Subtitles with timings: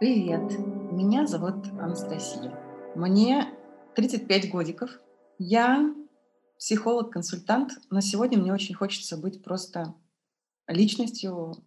[0.00, 0.58] Привет,
[0.90, 2.52] меня зовут Анастасия.
[2.96, 3.46] Мне
[3.94, 4.90] 35 годиков.
[5.38, 5.94] Я
[6.58, 9.94] психолог-консультант, но сегодня мне очень хочется быть просто
[10.66, 11.62] личностью,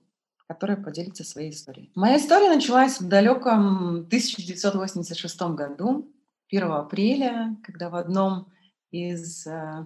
[0.45, 1.89] которая поделится своей историей.
[1.95, 6.14] Моя история началась в далеком 1986 году,
[6.50, 8.52] 1 апреля, когда в одном
[8.91, 9.86] из э,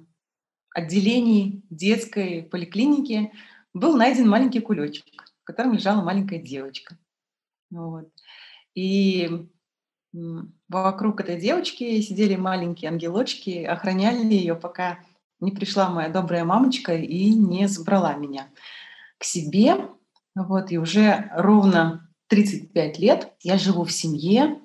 [0.74, 3.32] отделений детской поликлиники
[3.76, 5.06] был найден маленький кулечек,
[5.42, 6.98] в котором лежала маленькая девочка.
[7.72, 8.08] Вот.
[8.76, 9.48] И
[10.68, 15.00] вокруг этой девочки сидели маленькие ангелочки, охраняли ее, пока
[15.40, 18.48] не пришла моя добрая мамочка и не забрала меня
[19.18, 19.90] к себе.
[20.36, 24.60] Вот, и уже ровно 35 лет я живу в семье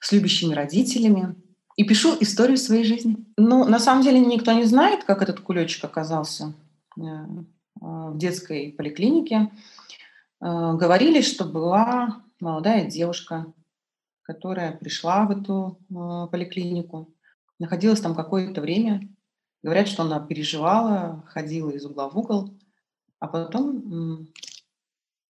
[0.00, 1.36] с любящими родителями
[1.76, 3.16] и пишу историю своей жизни.
[3.36, 6.54] Ну, на самом деле никто не знает, как этот кулечек оказался
[6.96, 7.02] э,
[7.76, 9.50] в детской поликлинике.
[10.40, 13.52] Э, говорили, что была молодая девушка,
[14.22, 17.14] которая пришла в эту э, поликлинику,
[17.58, 19.08] находилась там какое-то время.
[19.62, 22.54] Говорят, что она переживала, ходила из угла в угол,
[23.18, 24.28] а потом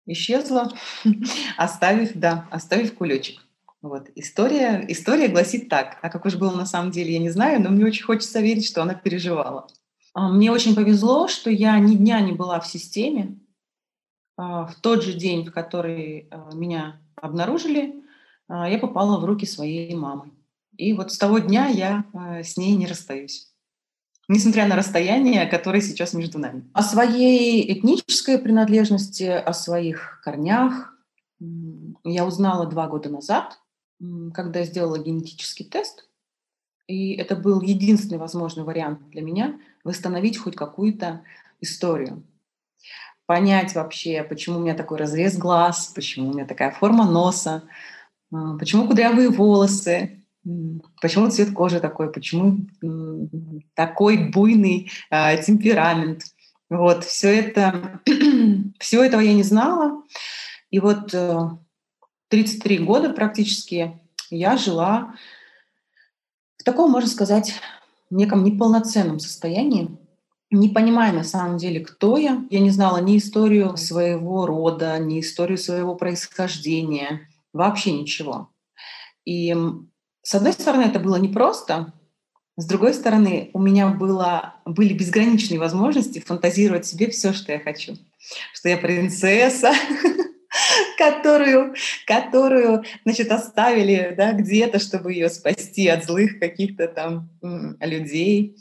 [0.05, 0.71] исчезла,
[1.57, 3.45] оставив, да, оставив кулечек.
[3.81, 4.09] Вот.
[4.15, 5.97] История, история гласит так.
[6.01, 8.67] А как уж было на самом деле, я не знаю, но мне очень хочется верить,
[8.67, 9.67] что она переживала.
[10.13, 13.39] А, мне очень повезло, что я ни дня не была в системе.
[14.39, 18.01] А, в тот же день, в который а, меня обнаружили,
[18.47, 20.31] я попала в руки своей мамы.
[20.75, 22.05] И вот с того дня я
[22.43, 23.53] с ней не расстаюсь.
[24.27, 26.67] Несмотря на расстояние, которое сейчас между нами.
[26.73, 30.95] О своей этнической принадлежности, о своих корнях
[32.03, 33.59] я узнала два года назад,
[34.33, 36.09] когда сделала генетический тест.
[36.87, 41.21] И это был единственный возможный вариант для меня восстановить хоть какую-то
[41.61, 42.23] историю.
[43.29, 47.61] Понять вообще, почему у меня такой разрез глаз, почему у меня такая форма носа,
[48.33, 50.23] а, почему кудрявые волосы,
[50.99, 52.65] почему цвет кожи такой, почему
[53.75, 56.23] такой буйный э, темперамент.
[56.71, 58.01] Вот, все это,
[58.79, 60.01] все этого я не знала.
[60.71, 61.13] И вот
[62.29, 65.13] 33 э, года практически я жила
[66.57, 67.53] в таком, можно сказать,
[68.09, 69.99] неком неполноценном состоянии,
[70.51, 72.43] не понимая на самом деле, кто я.
[72.49, 78.49] Я не знала ни историю своего рода, ни историю своего происхождения, вообще ничего.
[79.25, 79.55] И
[80.21, 81.93] с одной стороны, это было непросто,
[82.59, 87.95] с другой стороны, у меня было, были безграничные возможности фантазировать себе все, что я хочу.
[88.53, 89.71] Что я принцесса,
[90.99, 97.29] которую, которую, значит, оставили да, где-то, чтобы ее спасти от злых каких-то там
[97.79, 98.57] людей.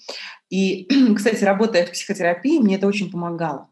[0.49, 3.69] И, кстати, работая в психотерапии, мне это очень помогало.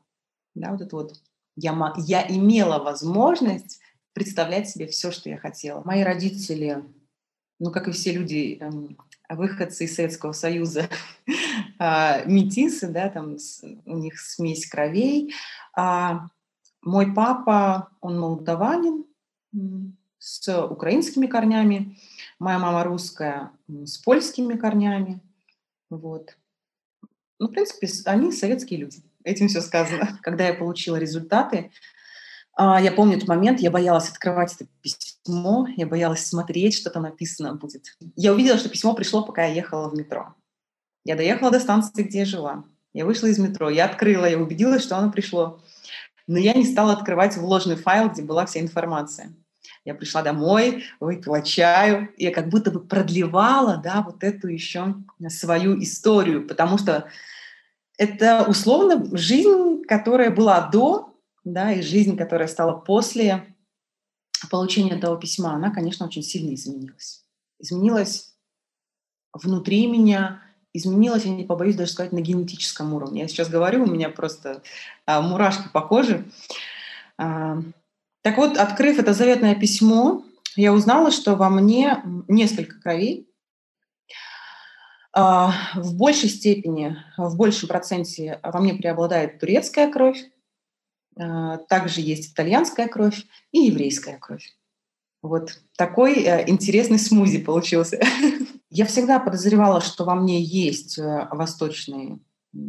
[0.57, 1.13] Да, вот это вот.
[1.55, 3.81] Я, я имела возможность
[4.13, 5.83] представлять себе все, что я хотела.
[5.85, 6.83] Мои родители,
[7.61, 8.99] ну, как и все люди, эм,
[9.29, 10.89] выходцы из Советского Союза,
[11.79, 13.37] а, метисы, да, там
[13.85, 15.33] у них смесь кровей,
[15.77, 16.29] а
[16.87, 19.05] мой папа, он молдаванин
[20.19, 21.99] с украинскими корнями,
[22.39, 25.21] моя мама русская с польскими корнями.
[25.91, 26.37] Вот.
[27.39, 29.03] Ну, в принципе, они советские люди.
[29.25, 30.19] Этим все сказано.
[30.23, 31.71] Когда я получила результаты,
[32.55, 37.03] а, я помню этот момент, я боялась открывать это письмо, я боялась смотреть, что там
[37.03, 37.97] написано будет.
[38.15, 40.35] Я увидела, что письмо пришло, пока я ехала в метро.
[41.05, 42.65] Я доехала до станции, где я жила.
[42.95, 45.61] Я вышла из метро, я открыла, я убедилась, что оно пришло
[46.27, 49.35] но я не стала открывать вложенный файл, где была вся информация.
[49.85, 54.97] Я пришла домой, выпила чаю, и я как будто бы продлевала да, вот эту еще
[55.29, 57.09] свою историю, потому что
[57.97, 63.55] это условно жизнь, которая была до, да, и жизнь, которая стала после
[64.51, 67.25] получения этого письма, она, конечно, очень сильно изменилась.
[67.59, 68.35] Изменилась
[69.33, 70.43] внутри меня,
[70.77, 73.23] изменилось, я не побоюсь даже сказать, на генетическом уровне.
[73.23, 74.63] Я сейчас говорю, у меня просто
[75.07, 76.25] а, мурашки по коже.
[77.19, 77.59] А,
[78.23, 80.25] так вот, открыв это заветное письмо,
[80.57, 83.29] я узнала, что во мне несколько кровей.
[85.13, 90.25] А, в большей степени, в большем проценте во мне преобладает турецкая кровь,
[91.19, 94.57] а, также есть итальянская кровь и еврейская кровь.
[95.23, 97.99] Вот такой э, интересный смузи получился.
[98.77, 102.19] Я всегда подозревала, что во мне есть э, восточные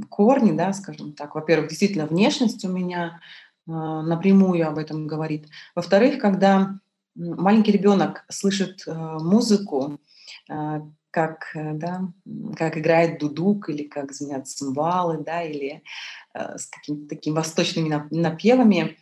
[0.07, 1.35] корни, да, скажем так.
[1.35, 3.19] Во-первых, действительно, внешность у меня
[3.67, 5.49] э, напрямую об этом говорит.
[5.75, 6.79] Во-вторых, когда
[7.13, 9.99] маленький ребенок слышит э, музыку,
[11.11, 12.13] как, да,
[12.55, 15.83] как играет дудук или как звенят цимбалы, да, или
[16.33, 18.97] с какими-то такими восточными напевами,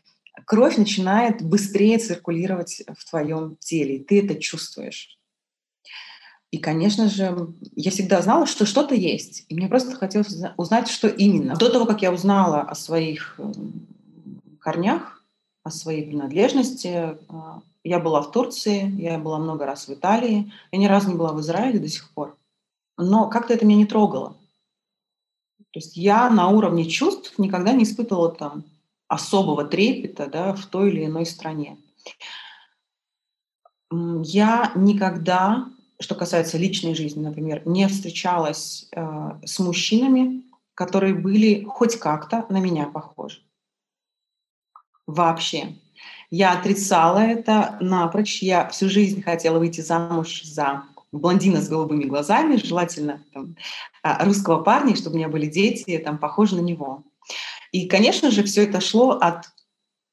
[0.46, 5.16] кровь начинает быстрее циркулировать в твоем теле, ты это чувствуешь.
[6.56, 9.46] И, конечно же, я всегда знала, что что-то есть.
[9.50, 11.58] И мне просто хотелось узнать, что именно.
[11.58, 13.86] До того, как я узнала о своих эм,
[14.62, 15.22] корнях,
[15.64, 20.80] о своей принадлежности, а, я была в Турции, я была много раз в Италии, я
[20.80, 22.38] ни разу не была в Израиле до сих пор.
[22.96, 24.38] Но как-то это меня не трогало.
[25.72, 28.64] То есть я на уровне чувств никогда не испытывала там
[29.10, 31.78] особого трепета да, в той или иной стране.
[33.92, 35.68] Я никогда,
[36.00, 40.44] что касается личной жизни, например, не встречалась э, с мужчинами,
[40.74, 43.42] которые были хоть как-то на меня похожи.
[45.08, 45.76] Вообще.
[46.30, 48.42] Я отрицала это напрочь.
[48.42, 53.56] Я всю жизнь хотела выйти замуж за блондина с голубыми глазами, желательно там,
[54.04, 57.04] а, русского парня, чтобы у меня были дети, там, похожи на него.
[57.72, 59.46] И, конечно же, все это шло от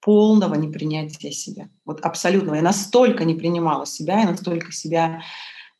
[0.00, 1.68] полного непринятия себя.
[1.84, 2.56] Вот абсолютного.
[2.56, 5.22] Я настолько не принимала себя, я настолько себя,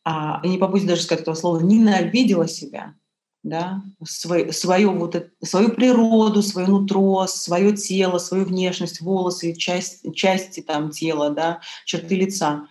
[0.03, 2.95] а, не побоюсь даже сказать этого слова, ненавидела себя,
[3.43, 10.13] да, свой, свою, вот, это, свою природу, свое нутро, свое тело, свою внешность, волосы, часть,
[10.15, 12.67] части там, тела, да, черты лица.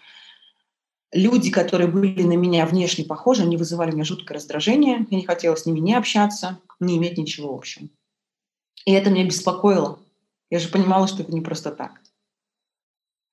[1.12, 5.06] Люди, которые были на меня внешне похожи, они вызывали у меня жуткое раздражение.
[5.10, 7.88] Я не хотела с ними не общаться, не иметь ничего общего.
[8.86, 9.98] И это меня беспокоило.
[10.50, 12.00] Я же понимала, что это не просто так.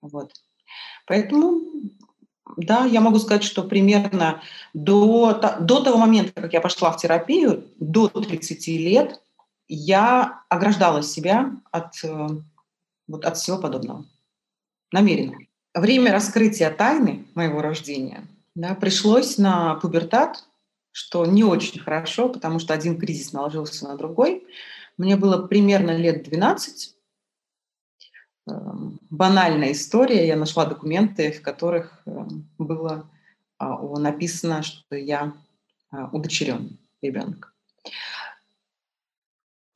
[0.02, 0.34] Вот.
[1.08, 1.62] Поэтому,
[2.58, 4.42] да, я могу сказать, что примерно
[4.74, 9.22] до, до того момента, как я пошла в терапию, до 30 лет,
[9.68, 12.28] я ограждала себя от, э,
[13.08, 14.06] вот, от всего подобного.
[14.92, 15.38] Намеренно.
[15.76, 18.28] Время раскрытия тайны моего рождения
[18.60, 20.46] да, пришлось на пубертат,
[20.92, 24.46] что не очень хорошо, потому что один кризис наложился на другой.
[24.98, 26.96] Мне было примерно лет 12.
[28.50, 30.28] Эм, банальная история.
[30.28, 33.10] Я нашла документы, в которых эм, было
[33.58, 35.34] а, написано, что я
[35.92, 37.54] а, удочеренный ребенок.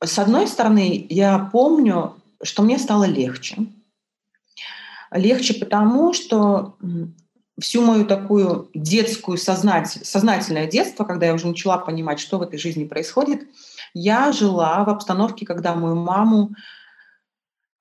[0.02, 3.56] С одной стороны, я помню, что мне стало легче.
[5.10, 6.76] Легче потому, что
[7.58, 12.58] всю мою такую детскую сознатель, сознательное детство, когда я уже начала понимать, что в этой
[12.58, 13.48] жизни происходит,
[13.94, 16.50] я жила в обстановке, когда мою маму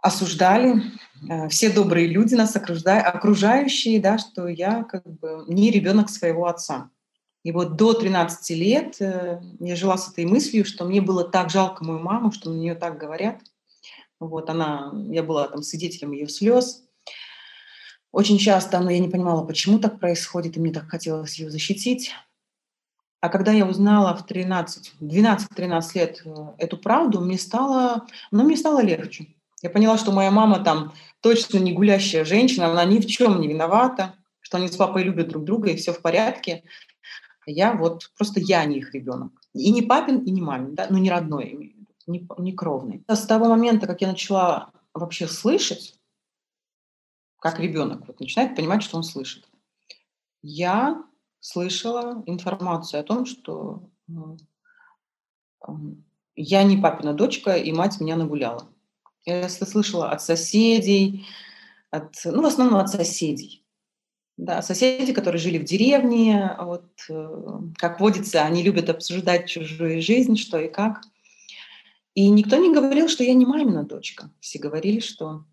[0.04, 0.84] осуждали
[1.28, 6.90] э, все добрые люди, нас окружающие, да, что я как бы не ребенок своего отца.
[7.44, 11.50] И вот до 13 лет э, я жила с этой мыслью, что мне было так
[11.50, 13.42] жалко мою маму, что на нее так говорят.
[14.20, 16.84] Вот она, я была там свидетелем ее слез.
[18.12, 22.14] Очень часто но я не понимала, почему так происходит, и мне так хотелось ее защитить.
[23.22, 28.58] А когда я узнала в 13, 12-13 лет э, эту правду, мне стало, ну, мне
[28.58, 29.32] стало легче.
[29.63, 33.48] Я поняла, что моя мама там точно не гулящая женщина, она ни в чем не
[33.48, 36.65] виновата, что они с папой любят друг друга, и все в порядке.
[37.45, 39.31] Я вот, просто я не их ребенок.
[39.54, 41.75] И не папин, и не мамин, да, ну не родной,
[42.07, 43.06] не, не кровный.
[43.07, 45.98] С того момента, как я начала вообще слышать,
[47.39, 49.48] как ребенок вот, начинает понимать, что он слышит.
[50.42, 51.06] Я
[51.39, 53.89] слышала информацию о том, что
[56.36, 58.68] я не папина дочка, и мать меня нагуляла.
[59.25, 61.26] Я слышала от соседей,
[61.92, 63.64] от, ну, в основном от соседей.
[64.36, 70.36] Да, соседи, которые жили в деревне, вот, э, как водится, они любят обсуждать чужую жизнь,
[70.38, 71.02] что и как.
[72.16, 74.31] И никто не говорил, что я не мамина дочка.
[74.40, 75.45] Все говорили, что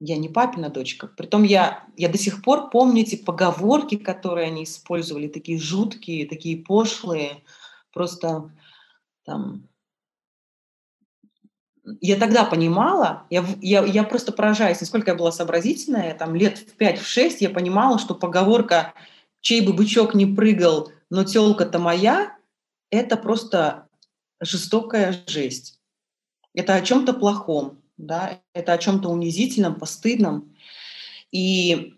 [0.00, 1.06] я не папина дочка.
[1.06, 6.62] Притом я, я до сих пор помню эти поговорки, которые они использовали, такие жуткие, такие
[6.62, 7.42] пошлые,
[7.92, 8.50] просто
[9.24, 9.68] там...
[12.00, 16.80] Я тогда понимала, я, я, я просто поражаюсь, насколько я была сообразительная, там лет в
[16.80, 18.94] 5-6 я понимала, что поговорка
[19.40, 22.36] «чей бы бычок не прыгал, но телка-то моя»—
[22.90, 23.88] это просто
[24.40, 25.78] жестокая жесть.
[26.54, 30.54] Это о чем-то плохом да, это о чем-то унизительном, постыдном.
[31.30, 31.94] И,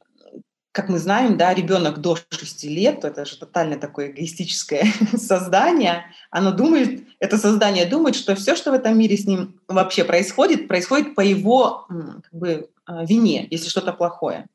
[0.77, 4.85] как мы знаем, да, ребенок до 6 лет, это же тотально такое эгоистическое
[5.17, 10.05] создание, оно думает, это создание думает, что все, что в этом мире с ним вообще
[10.05, 14.49] происходит, происходит по его как бы, а, вине, если что-то плохое.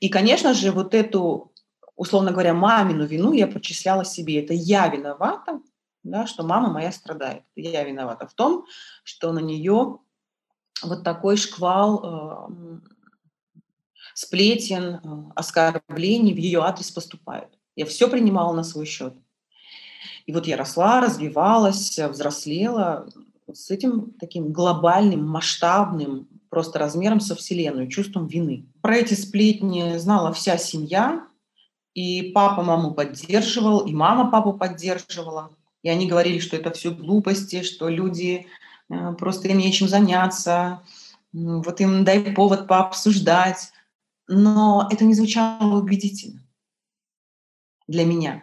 [0.00, 1.52] И, конечно же, вот эту,
[1.94, 4.42] условно говоря, мамину вину я причисляла себе.
[4.42, 5.60] Это я виновата,
[6.02, 7.44] да, что мама моя страдает.
[7.54, 8.64] Я виновата в том,
[9.04, 9.98] что на нее
[10.82, 12.88] вот такой шквал э,
[14.18, 14.98] сплетен, э,
[15.36, 17.56] оскорблений в ее адрес поступают.
[17.76, 19.14] Я все принимала на свой счет.
[20.26, 23.08] И вот я росла, развивалась, взрослела
[23.46, 28.66] с этим таким глобальным, масштабным, просто размером со Вселенную, чувством вины.
[28.82, 31.24] Про эти сплетни знала вся семья,
[31.94, 35.52] и папа маму поддерживал, и мама папу поддерживала.
[35.84, 38.46] И они говорили, что это все глупости, что люди
[38.90, 40.82] э, просто им нечем заняться,
[41.32, 43.70] вот им дай повод пообсуждать.
[44.28, 46.42] Но это не звучало убедительно
[47.86, 48.42] для меня.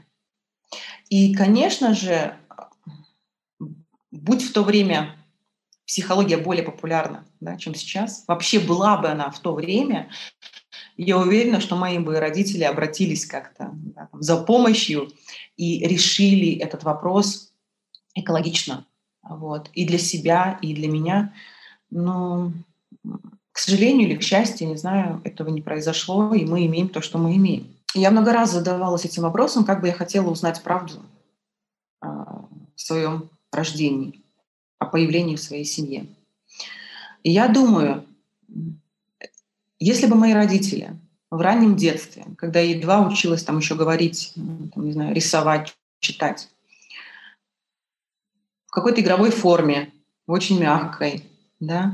[1.10, 2.36] И, конечно же,
[4.12, 5.16] будь в то время
[5.86, 10.10] психология более популярна, да, чем сейчас, вообще была бы она в то время,
[10.98, 15.12] я уверена, что мои бы родители обратились как-то да, за помощью
[15.58, 17.54] и решили этот вопрос
[18.16, 18.88] экологично.
[19.22, 19.70] Вот.
[19.74, 21.34] И для себя, и для меня.
[21.92, 22.52] Но,
[23.56, 27.18] к сожалению или к счастью, не знаю, этого не произошло, и мы имеем то, что
[27.18, 27.74] мы имеем.
[27.94, 31.02] Я много раз задавалась этим вопросом, как бы я хотела узнать правду
[32.02, 34.22] о своем рождении,
[34.78, 36.06] о появлении в своей семье.
[37.24, 38.06] И я думаю,
[39.80, 41.00] если бы мои родители
[41.32, 46.50] в раннем детстве, когда я едва училась там еще говорить, там, не знаю, рисовать, читать,
[48.68, 49.94] в какой-то игровой форме,
[50.28, 51.24] очень мягкой,
[51.62, 51.94] да,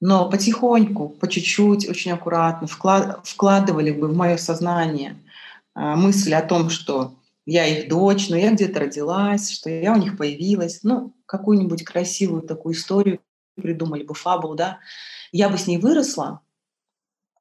[0.00, 5.16] но потихоньку, по чуть-чуть, очень аккуратно вклад, вкладывали бы в мое сознание
[5.74, 9.96] а, мысль о том, что я их дочь, но я где-то родилась, что я у
[9.96, 13.20] них появилась, ну, какую-нибудь красивую такую историю
[13.56, 14.78] придумали бы, фабулу, да,
[15.32, 16.40] я бы с ней выросла,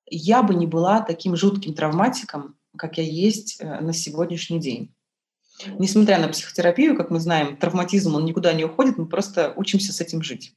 [0.10, 4.94] я бы не была таким жутким травматиком, как я есть э, на сегодняшний день.
[5.80, 10.02] Несмотря на психотерапию, как мы знаем, травматизм, он никуда не уходит, мы просто учимся с
[10.02, 10.54] этим жить.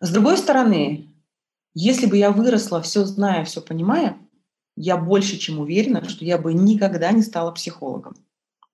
[0.00, 1.08] С другой стороны,
[1.74, 4.18] если бы я выросла, все зная, все понимая,
[4.76, 8.16] я больше чем уверена, что я бы никогда не стала психологом.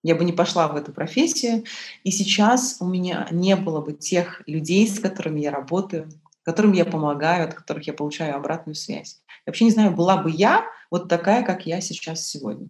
[0.03, 1.65] Я бы не пошла в эту профессию,
[2.03, 6.09] и сейчас у меня не было бы тех людей, с которыми я работаю,
[6.43, 9.23] которым я помогаю, от которых я получаю обратную связь.
[9.29, 12.69] Я вообще не знаю, была бы я вот такая, как я сейчас сегодня.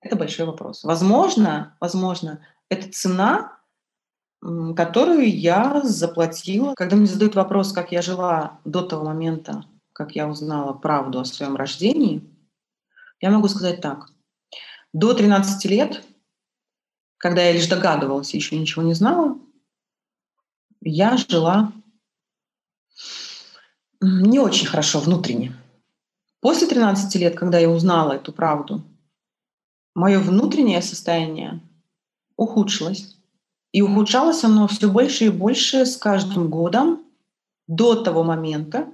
[0.00, 0.82] Это большой вопрос.
[0.84, 3.53] Возможно, возможно, это цена,
[4.76, 6.74] которую я заплатила.
[6.74, 11.24] Когда мне задают вопрос, как я жила до того момента, как я узнала правду о
[11.24, 12.22] своем рождении,
[13.20, 14.08] я могу сказать так.
[14.92, 16.04] До 13 лет,
[17.16, 19.38] когда я лишь догадывалась, еще ничего не знала,
[20.82, 21.72] я жила
[24.00, 25.56] не очень хорошо внутренне.
[26.40, 28.84] После 13 лет, когда я узнала эту правду,
[29.94, 31.62] мое внутреннее состояние
[32.36, 33.13] ухудшилось.
[33.74, 37.04] И ухудшалось оно все больше и больше с каждым годом
[37.66, 38.86] до того момента,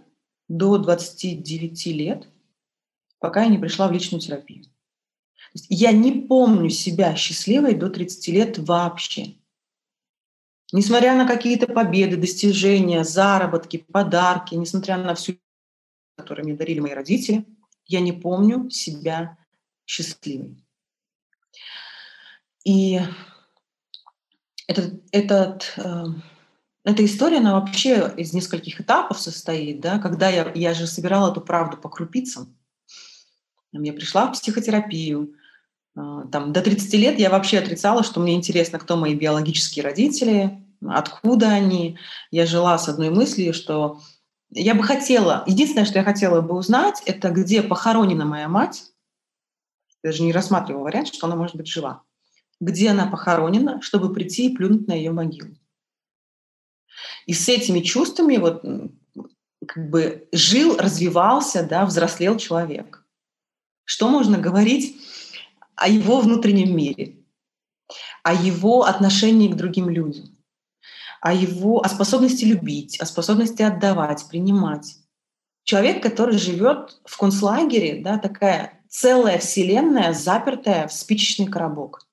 [0.49, 2.27] до 29 лет,
[3.19, 4.65] пока я не пришла в личную терапию.
[5.69, 9.35] я не помню себя счастливой до 30 лет вообще.
[10.73, 15.35] Несмотря на какие-то победы, достижения, заработки, подарки, несмотря на всю,
[16.17, 17.45] которую мне дарили мои родители,
[17.85, 19.37] я не помню себя
[19.85, 20.65] счастливой.
[22.65, 23.01] И
[24.71, 26.05] этот, этот, э,
[26.85, 31.41] эта история, она вообще из нескольких этапов состоит, да, когда я, я же собирала эту
[31.41, 32.57] правду по крупицам.
[33.73, 35.35] Я пришла в психотерапию,
[35.97, 40.65] а, там, до 30 лет я вообще отрицала, что мне интересно, кто мои биологические родители,
[40.87, 41.99] откуда они.
[42.31, 44.01] Я жила с одной мыслью, что
[44.51, 48.85] я бы хотела, единственное, что я хотела бы узнать, это где похоронена моя мать.
[50.05, 52.05] Я даже не рассматривала вариант, что она может быть жива.
[52.61, 55.55] Где она похоронена, чтобы прийти и плюнуть на ее могилу.
[57.27, 58.63] И с этими чувствами вот
[59.67, 63.05] как бы жил, развивался, да, взрослел человек.
[63.85, 64.97] Что можно говорить
[65.75, 67.17] о его внутреннем мире,
[68.23, 70.37] о его отношении к другим людям,
[71.21, 74.97] о его о способности любить, о способности отдавать, принимать.
[75.65, 82.07] Человек, который живет в концлагере, да, такая целая вселенная, запертая в спичечный коробок.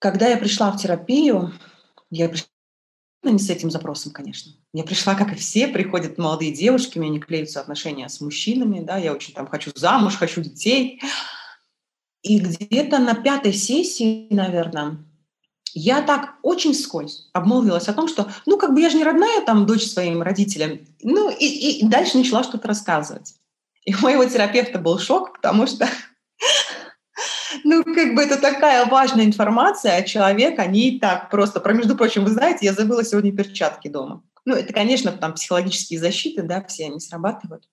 [0.00, 1.52] Когда я пришла в терапию,
[2.10, 2.48] я пришла
[3.22, 4.52] ну, не с этим запросом, конечно.
[4.72, 8.80] Я пришла, как и все, приходят молодые девушки, у меня не клеются отношения с мужчинами,
[8.80, 11.02] да, я очень там хочу замуж, хочу детей.
[12.22, 15.04] И где-то на пятой сессии, наверное,
[15.74, 19.44] я так очень скользь обмолвилась о том, что, ну, как бы я же не родная
[19.44, 20.80] там дочь своим родителям.
[21.02, 23.34] Ну, и, и дальше начала что-то рассказывать.
[23.84, 25.86] И у моего терапевта был шок, потому что,
[27.70, 31.60] ну, как бы это такая важная информация, а человек, они так просто...
[31.60, 34.24] Про, между прочим, вы знаете, я забыла сегодня перчатки дома.
[34.44, 37.68] Ну, это, конечно, там психологические защиты, да, все они срабатывают.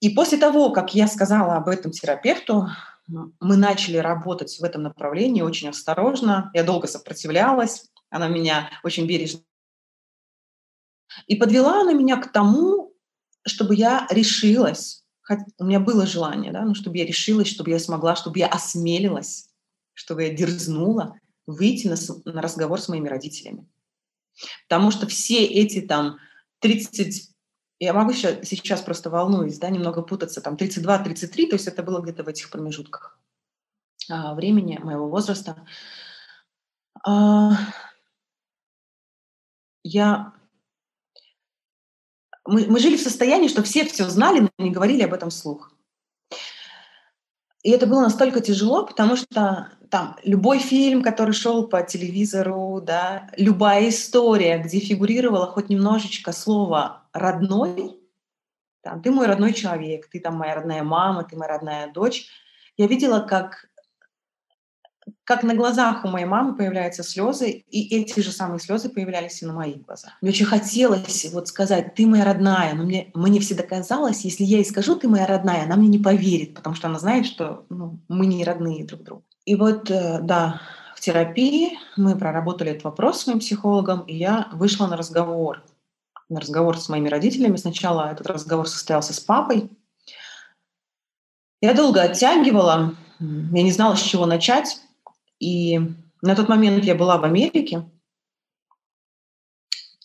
[0.00, 2.68] И после того, как я сказала об этом терапевту,
[3.08, 6.50] мы начали работать в этом направлении очень осторожно.
[6.52, 9.40] Я долго сопротивлялась, она меня очень бережно.
[11.26, 12.92] И подвела она меня к тому,
[13.46, 15.05] чтобы я решилась,
[15.58, 19.48] у меня было желание, да, ну, чтобы я решилась, чтобы я смогла, чтобы я осмелилась,
[19.92, 21.96] чтобы я дерзнула выйти на,
[22.32, 23.66] на разговор с моими родителями.
[24.68, 26.18] Потому что все эти там
[26.60, 27.30] 30,
[27.78, 32.00] я могу сейчас, сейчас просто волнуюсь, да, немного путаться, там 32-33, то есть это было
[32.00, 33.18] где-то в этих промежутках
[34.10, 35.66] а, времени моего возраста.
[37.04, 37.52] А,
[39.82, 40.32] я
[42.46, 45.72] мы, мы жили в состоянии, что все все знали, но не говорили об этом вслух.
[47.62, 53.30] И это было настолько тяжело, потому что там любой фильм, который шел по телевизору, да,
[53.36, 57.98] любая история, где фигурировало хоть немножечко слово «родной»,
[58.82, 62.28] там, ты мой родной человек, ты там моя родная мама, ты моя родная дочь,
[62.76, 63.65] я видела, как
[65.24, 69.46] как на глазах у моей мамы появляются слезы, и эти же самые слезы появлялись и
[69.46, 70.12] на моих глазах.
[70.20, 74.58] Мне очень хотелось вот сказать, ты моя родная, но мне, мне всегда казалось, если я
[74.58, 77.98] ей скажу, ты моя родная, она мне не поверит, потому что она знает, что ну,
[78.08, 79.24] мы не родные друг другу.
[79.44, 80.60] И вот, э, да,
[80.94, 85.62] в терапии мы проработали этот вопрос с моим психологом, и я вышла на разговор.
[86.28, 87.56] На разговор с моими родителями.
[87.56, 89.70] Сначала этот разговор состоялся с папой.
[91.60, 94.80] Я долго оттягивала, я не знала, с чего начать.
[95.38, 95.78] И
[96.22, 97.88] на тот момент я была в Америке,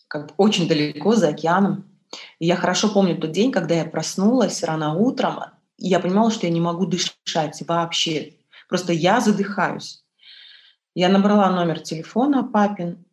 [0.07, 1.85] как бы очень далеко, за океаном.
[2.39, 5.39] И я хорошо помню тот день, когда я проснулась рано утром,
[5.77, 8.33] и я понимала, что я не могу дышать вообще.
[8.67, 10.03] Просто я задыхаюсь.
[10.93, 13.05] Я набрала номер телефона папин,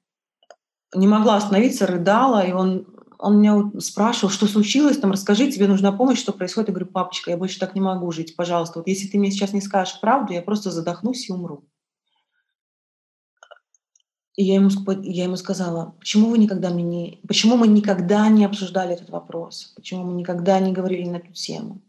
[0.95, 2.87] не могла остановиться, рыдала, и он,
[3.19, 6.69] он меня спрашивал, что случилось, там, расскажи, тебе нужна помощь, что происходит.
[6.69, 8.81] Я говорю, папочка, я больше так не могу жить, пожалуйста.
[8.81, 11.65] Вот если ты мне сейчас не скажешь правду, я просто задохнусь и умру.
[14.39, 14.71] И я ему,
[15.03, 19.73] я ему сказала, почему вы никогда мне не, почему мы никогда не обсуждали этот вопрос,
[19.75, 21.83] почему мы никогда не говорили на эту тему.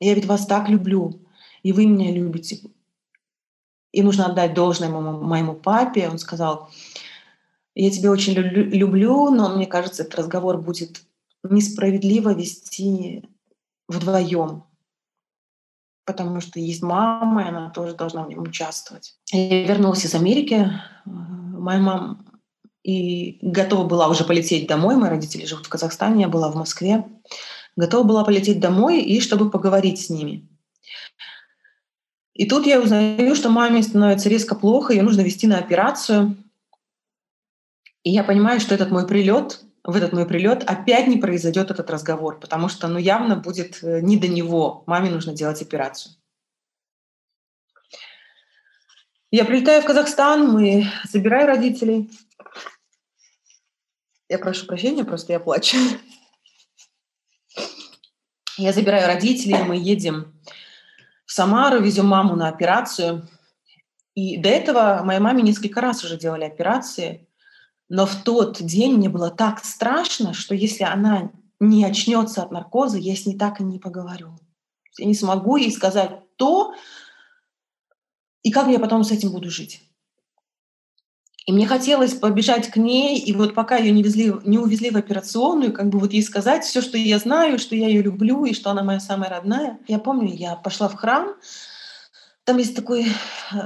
[0.00, 1.20] Я ведь вас так люблю,
[1.62, 2.60] и вы меня любите.
[3.92, 6.08] И нужно отдать должное моему, моему папе.
[6.08, 6.70] Он сказал,
[7.74, 11.02] я тебя очень люблю, но мне кажется, этот разговор будет
[11.42, 13.28] несправедливо вести
[13.88, 14.64] вдвоем
[16.04, 19.16] потому что есть мама, и она тоже должна в нем участвовать.
[19.30, 20.70] Я вернулась из Америки,
[21.04, 22.18] моя мама
[22.82, 24.96] и готова была уже полететь домой.
[24.96, 27.04] Мои родители живут в Казахстане, я была в Москве.
[27.76, 30.48] Готова была полететь домой, и чтобы поговорить с ними.
[32.34, 36.36] И тут я узнаю, что маме становится резко плохо, ее нужно вести на операцию.
[38.02, 41.90] И я понимаю, что этот мой прилет в этот мой прилет опять не произойдет этот
[41.90, 44.84] разговор, потому что ну, явно будет э, не до него.
[44.86, 46.14] Маме нужно делать операцию.
[49.30, 52.10] Я прилетаю в Казахстан, мы забираю родителей.
[54.28, 55.78] Я прошу прощения, просто я плачу.
[58.58, 60.38] Я забираю родителей, мы едем
[61.24, 63.26] в Самару, везем маму на операцию.
[64.14, 67.26] И до этого моей маме несколько раз уже делали операции.
[67.92, 72.96] Но в тот день мне было так страшно, что если она не очнется от наркоза,
[72.96, 74.38] я с ней так и не поговорю.
[74.96, 76.72] Я не смогу ей сказать то,
[78.42, 79.82] и как я потом с этим буду жить.
[81.44, 84.96] И мне хотелось побежать к ней, и вот пока ее не, везли, не увезли в
[84.96, 88.54] операционную, как бы вот ей сказать все, что я знаю, что я ее люблю, и
[88.54, 89.78] что она моя самая родная.
[89.86, 91.34] Я помню, я пошла в храм,
[92.44, 93.08] там есть такой
[93.52, 93.56] э,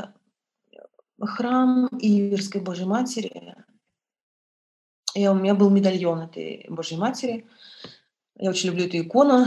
[1.20, 3.54] храм Иверской Божьей Матери,
[5.16, 7.46] и у меня был медальон этой Божьей Матери.
[8.38, 9.46] Я очень люблю эту икону.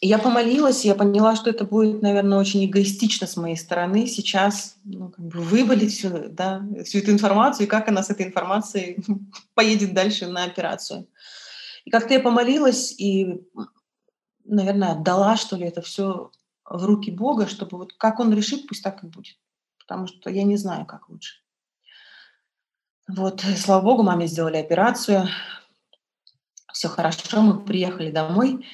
[0.00, 4.06] И я помолилась, и я поняла, что это будет, наверное, очень эгоистично с моей стороны
[4.06, 8.26] сейчас ну, как бы выболить всю, да, всю эту информацию, и как она с этой
[8.26, 8.98] информацией
[9.54, 11.08] поедет дальше на операцию.
[11.84, 13.40] И как-то я помолилась и,
[14.44, 16.30] наверное, отдала, что ли, это все
[16.64, 19.36] в руки Бога, чтобы вот как Он решит, пусть так и будет.
[19.78, 21.36] Потому что я не знаю, как лучше.
[23.08, 25.28] Вот, слава богу, маме сделали операцию.
[26.74, 28.66] Все хорошо, мы приехали домой.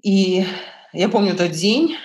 [0.00, 0.46] И
[0.92, 1.96] я помню тот день,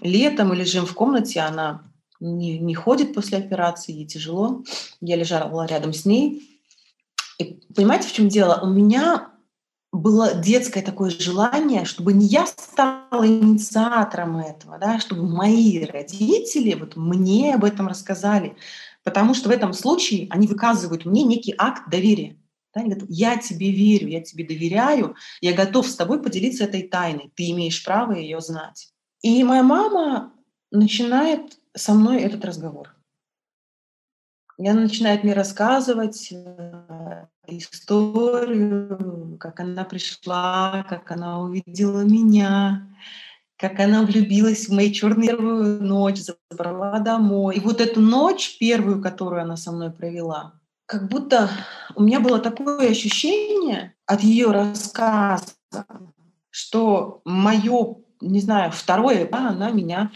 [0.00, 1.82] летом мы лежим в комнате, она
[2.18, 4.62] не, не ходит после операции, ей тяжело.
[5.02, 6.42] Я лежала рядом с ней.
[7.38, 8.58] И понимаете, в чем дело?
[8.62, 9.30] У меня
[9.92, 16.96] было детское такое желание, чтобы не я стала инициатором этого, да, чтобы мои родители вот
[16.96, 18.56] мне об этом рассказали.
[19.04, 22.36] Потому что в этом случае они выказывают мне некий акт доверия.
[22.74, 26.82] Да, они говорят, я тебе верю, я тебе доверяю, я готов с тобой поделиться этой
[26.82, 28.92] тайной, ты имеешь право ее знать.
[29.22, 30.32] И моя мама
[30.70, 32.94] начинает со мной этот разговор.
[34.58, 42.88] И она начинает мне рассказывать, э, историю, как она пришла, как она увидела меня,
[43.58, 47.56] как она влюбилась в мою черную ночь, забрала домой.
[47.56, 50.54] И вот эту ночь первую, которую она со мной провела,
[50.86, 51.50] как будто
[51.96, 55.44] у меня было такое ощущение от ее рассказа,
[56.50, 60.12] что мое, не знаю, второе, да, она меня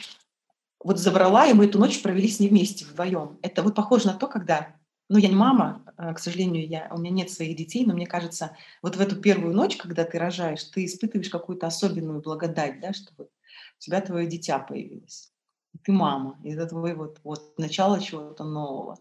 [0.82, 3.38] вот забрала, и мы эту ночь провели с ней вместе вдвоем.
[3.42, 4.76] Это вот похоже на то, когда,
[5.08, 8.06] ну, я не мама, а, к сожалению, я, у меня нет своих детей, но мне
[8.06, 12.92] кажется, вот в эту первую ночь, когда ты рожаешь, ты испытываешь какую-то особенную благодать, да,
[12.92, 15.32] что вот у тебя твое дитя появилось.
[15.84, 18.98] Ты мама, и это твой вот, вот начало чего-то нового.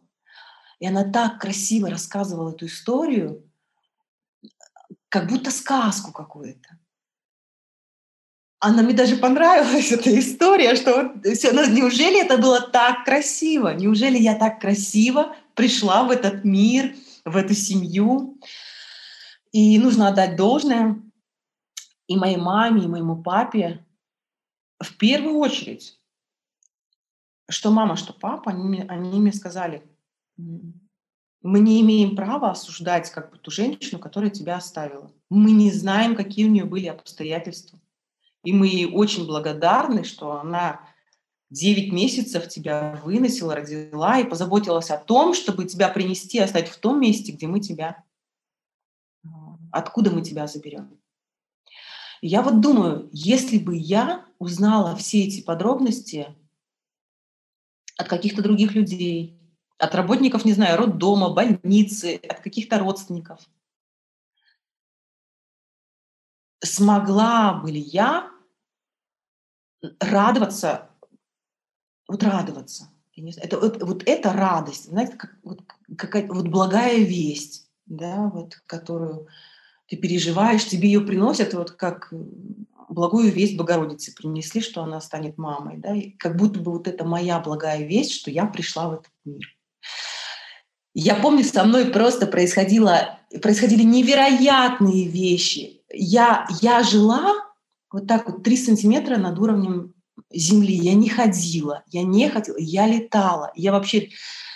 [0.80, 3.50] И она так красиво рассказывала эту историю,
[5.10, 6.78] как будто сказку какую-то
[8.62, 13.74] она мне даже понравилась, эта история, что все, ну, неужели это было так красиво?
[13.74, 18.40] Неужели я так красиво пришла в этот мир, в эту семью?
[19.52, 21.00] И нужно отдать должное
[22.08, 23.86] и моей маме, и моему папе
[24.80, 26.00] в первую очередь,
[27.48, 29.84] что мама, что папа, они, они мне сказали,
[30.38, 35.12] мы не имеем права осуждать как бы ту женщину, которая тебя оставила.
[35.30, 37.80] Мы не знаем, какие у нее были обстоятельства.
[38.44, 40.82] И мы ей очень благодарны, что она
[41.52, 47.00] 9 месяцев тебя выносила, родила и позаботилась о том, чтобы тебя принести оставить в том
[47.00, 48.04] месте, где мы тебя,
[49.26, 50.98] а, откуда мы тебя заберем.
[52.22, 56.34] Я вот думаю, если бы я узнала все эти подробности
[57.98, 59.38] от каких-то других людей,
[59.78, 63.42] от работников, не знаю, роддома, больницы, от каких-то родственников,
[66.64, 68.32] смогла бы ли я
[70.00, 70.91] радоваться,
[72.12, 72.90] вот радоваться.
[73.38, 75.62] Это, вот, вот это радость, знаете, как, вот,
[75.98, 79.28] какая вот благая весть, да, вот, которую
[79.88, 82.12] ты переживаешь, тебе ее приносят, вот как
[82.90, 87.06] благую весть Богородицы принесли, что она станет мамой, да, и как будто бы вот это
[87.06, 89.46] моя благая весть, что я пришла в этот мир.
[90.94, 95.82] Я помню, со мной просто происходило, происходили невероятные вещи.
[95.94, 97.32] Я, я жила
[97.92, 99.94] вот так вот 3 сантиметра над уровнем
[100.34, 100.76] земли.
[100.76, 103.52] Я не ходила, я не ходила, я летала.
[103.56, 104.10] Я вообще,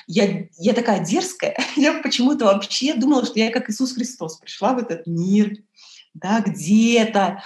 [0.07, 4.79] я, я такая дерзкая, я почему-то вообще думала, что я как Иисус Христос пришла в
[4.79, 5.57] этот мир,
[6.13, 7.43] да, где-то,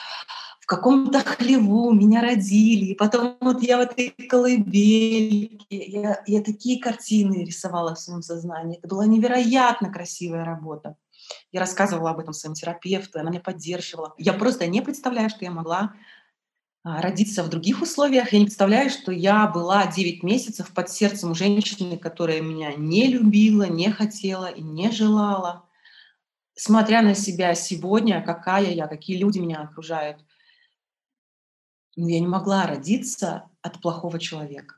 [0.59, 6.79] в каком-то хлеву меня родили, и потом вот я в этой колыбельке, я, я такие
[6.79, 8.77] картины рисовала в своем сознании.
[8.77, 10.95] Это была невероятно красивая работа.
[11.51, 14.13] Я рассказывала об этом своему терапевту, она меня поддерживала.
[14.17, 15.93] Я просто не представляю, что я могла
[16.83, 18.31] родиться в других условиях.
[18.33, 23.63] Я не представляю, что я была 9 месяцев под сердцем женщины, которая меня не любила,
[23.63, 25.65] не хотела и не желала.
[26.55, 30.23] Смотря на себя сегодня, какая я, какие люди меня окружают,
[31.95, 34.75] ну, я не могла родиться от плохого человека.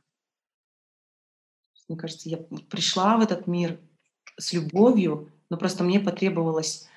[1.87, 3.79] Мне кажется, я пришла в этот мир
[4.37, 6.87] с любовью, но просто мне потребовалось,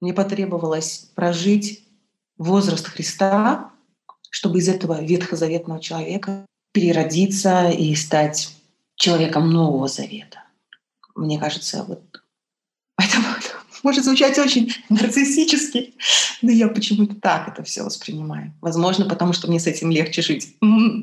[0.00, 1.87] мне потребовалось прожить
[2.38, 3.70] возраст Христа,
[4.30, 8.54] чтобы из этого ветхозаветного человека переродиться и стать
[8.94, 10.44] человеком Нового Завета.
[11.14, 12.02] Мне кажется, вот
[12.98, 13.18] это
[13.82, 15.94] может звучать очень нарциссически,
[16.42, 18.52] но я почему-то так это все воспринимаю.
[18.60, 20.56] Возможно, потому что мне с этим легче жить.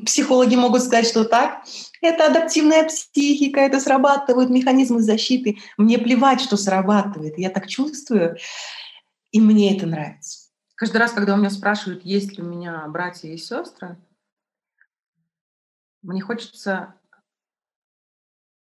[0.04, 1.64] Психологи могут сказать, что так,
[2.00, 5.58] это адаптивная психика, это срабатывают механизмы защиты.
[5.76, 7.38] Мне плевать, что срабатывает.
[7.38, 8.36] Я так чувствую,
[9.32, 10.45] и мне это нравится.
[10.76, 13.96] Каждый раз, когда у меня спрашивают, есть ли у меня братья и сестры,
[16.02, 16.94] мне хочется,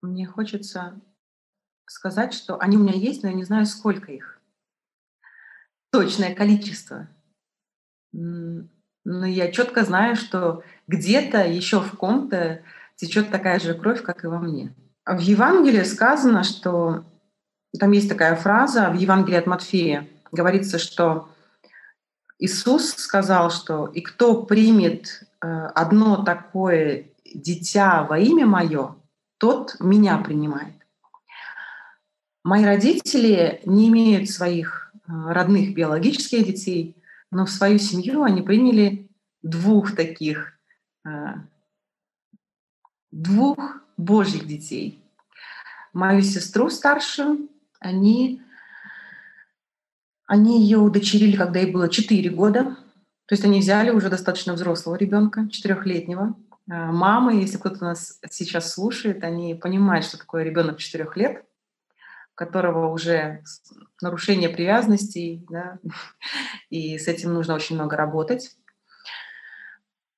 [0.01, 0.99] мне хочется
[1.85, 4.39] сказать, что они у меня есть, но я не знаю, сколько их.
[5.91, 7.09] Точное количество.
[8.13, 8.67] Но
[9.03, 12.63] я четко знаю, что где-то еще в ком-то
[12.95, 14.73] течет такая же кровь, как и во мне.
[15.05, 17.03] В Евангелии сказано, что
[17.77, 20.07] там есть такая фраза в Евангелии от Матфея.
[20.31, 21.29] Говорится, что
[22.39, 28.95] Иисус сказал, что «И кто примет э, одно такое дитя во имя Мое,
[29.37, 30.73] тот меня принимает».
[32.43, 36.95] Мои родители не имеют своих э, родных биологических детей,
[37.29, 39.09] но в свою семью они приняли
[39.43, 40.53] двух таких
[41.05, 41.09] э,
[43.11, 45.03] двух божьих детей.
[45.91, 47.49] Мою сестру старшую,
[47.79, 48.41] они,
[50.29, 52.77] они ее удочерили, когда ей было 4 года.
[53.25, 56.35] То есть они взяли уже достаточно взрослого ребенка, четырехлетнего.
[56.69, 61.43] А, мамы, если кто-то нас сейчас слушает, они понимают, что такое ребенок 4 лет,
[62.35, 63.41] которого уже
[64.03, 65.79] нарушение привязанностей, да,
[66.69, 68.55] и с этим нужно очень много работать.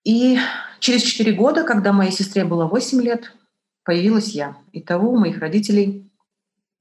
[0.03, 0.39] И
[0.79, 3.33] через 4 года, когда моей сестре было 8 лет,
[3.85, 4.57] появилась я.
[4.73, 6.10] Итого у моих родителей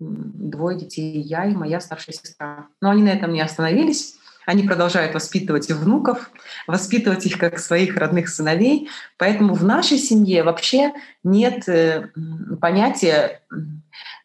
[0.00, 2.66] двое детей, я и моя старшая сестра.
[2.80, 4.16] Но они на этом не остановились.
[4.46, 6.30] Они продолжают воспитывать внуков,
[6.66, 8.88] воспитывать их как своих родных сыновей.
[9.18, 12.08] Поэтому в нашей семье вообще нет э,
[12.60, 13.42] понятия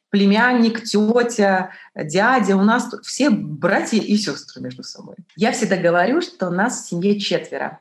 [0.10, 2.56] племянник, тетя, дядя.
[2.56, 5.18] У нас все братья и сестры между собой.
[5.36, 7.80] Я всегда говорю, что у нас в семье четверо.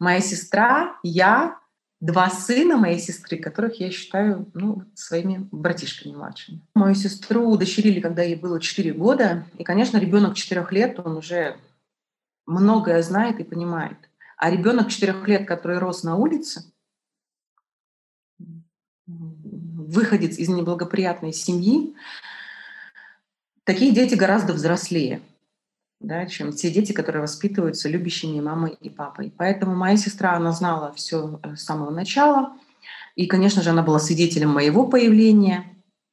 [0.00, 1.56] Моя сестра, я,
[2.00, 6.60] два сына моей сестры, которых я считаю ну, своими братишками младшими.
[6.74, 9.46] Мою сестру удочерили, когда ей было 4 года.
[9.58, 11.56] И, конечно, ребенок 4 лет, он уже
[12.46, 13.96] многое знает и понимает.
[14.36, 16.70] А ребенок 4 лет, который рос на улице,
[19.06, 21.94] выходец из неблагоприятной семьи,
[23.64, 25.22] такие дети гораздо взрослее
[26.00, 29.32] да, чем те дети, которые воспитываются любящими мамой и папой.
[29.36, 32.52] Поэтому моя сестра, она знала все э, с самого начала.
[33.14, 35.64] И, конечно же, она была свидетелем моего появления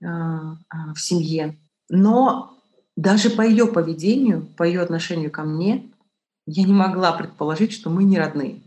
[0.02, 1.58] э, в семье.
[1.90, 2.58] Но
[2.96, 5.92] даже по ее поведению, по ее отношению ко мне,
[6.46, 8.62] я не могла предположить, что мы не родные.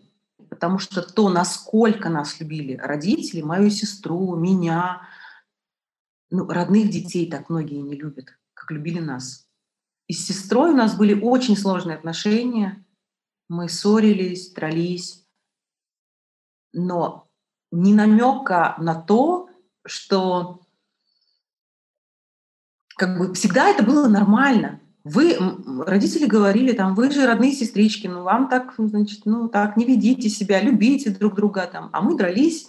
[0.48, 5.02] Потому что то, насколько нас любили родители, мою сестру, меня,
[6.30, 9.45] ну, родных детей так многие не любят, как любили нас.
[10.08, 12.84] И с сестрой у нас были очень сложные отношения.
[13.48, 15.26] Мы ссорились, дрались.
[16.72, 17.28] Но
[17.72, 19.48] ни намека на то,
[19.84, 20.60] что
[22.96, 24.80] как бы всегда это было нормально.
[25.04, 25.36] Вы,
[25.86, 30.28] родители говорили, там, вы же родные сестрички, ну вам так, значит, ну так, не ведите
[30.28, 32.68] себя, любите друг друга, там, а мы дрались.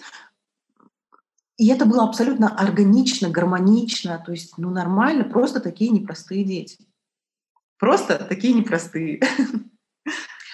[1.58, 6.87] И это было абсолютно органично, гармонично, то есть, ну нормально, просто такие непростые дети.
[7.78, 9.22] Просто такие непростые.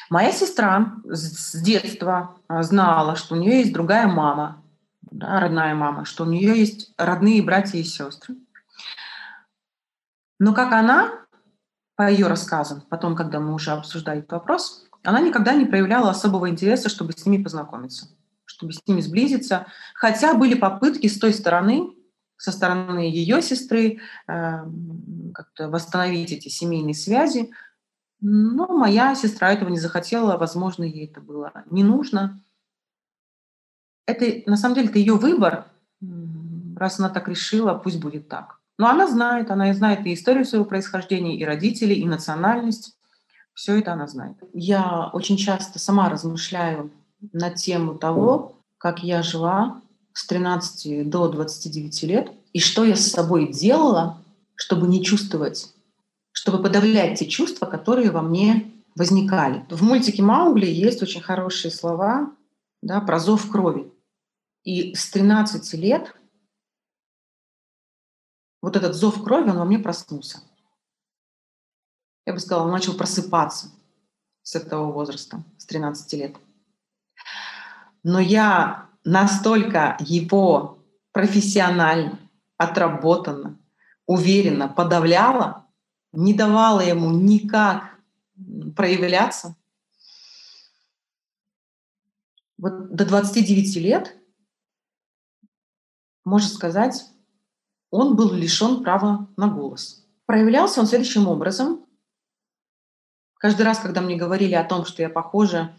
[0.09, 4.63] Моя сестра с детства а, знала, что у нее есть другая мама,
[5.01, 8.35] да, родная мама, что у нее есть родные братья и сестры.
[10.39, 11.25] Но как она,
[11.95, 16.49] по ее рассказам, потом, когда мы уже обсуждали этот вопрос, она никогда не проявляла особого
[16.49, 18.07] интереса, чтобы с ними познакомиться,
[18.45, 19.67] чтобы с ними сблизиться.
[19.95, 21.95] Хотя были попытки с той стороны,
[22.43, 27.51] со стороны ее сестры эм, как-то восстановить эти семейные связи.
[28.19, 32.43] Но моя сестра этого не захотела, возможно, ей это было не нужно.
[34.05, 35.67] Это, на самом деле, это ее выбор.
[36.75, 38.59] Раз она так решила, пусть будет так.
[38.77, 42.97] Но она знает, она знает и историю своего происхождения, и родителей, и национальность.
[43.53, 44.35] Все это она знает.
[44.51, 46.91] Я очень часто сама размышляю
[47.31, 49.81] на тему того, как я жила
[50.13, 54.23] с 13 до 29 лет, и что я с собой делала,
[54.55, 55.73] чтобы не чувствовать,
[56.31, 59.65] чтобы подавлять те чувства, которые во мне возникали.
[59.69, 62.31] В мультике Маугли есть очень хорошие слова
[62.81, 63.91] да, про зов крови.
[64.63, 66.15] И с 13 лет
[68.61, 70.39] вот этот зов крови, он во мне проснулся.
[72.25, 73.71] Я бы сказала, он начал просыпаться
[74.41, 76.37] с этого возраста, с 13 лет.
[78.03, 80.79] Но я настолько его
[81.11, 82.19] профессионально,
[82.57, 83.59] отработанно,
[84.05, 85.67] уверенно подавляла,
[86.11, 87.97] не давала ему никак
[88.75, 89.55] проявляться.
[92.57, 94.17] Вот до 29 лет,
[96.23, 97.03] можно сказать,
[97.89, 100.07] он был лишен права на голос.
[100.25, 101.85] Проявлялся он следующим образом.
[103.35, 105.75] Каждый раз, когда мне говорили о том, что я похожа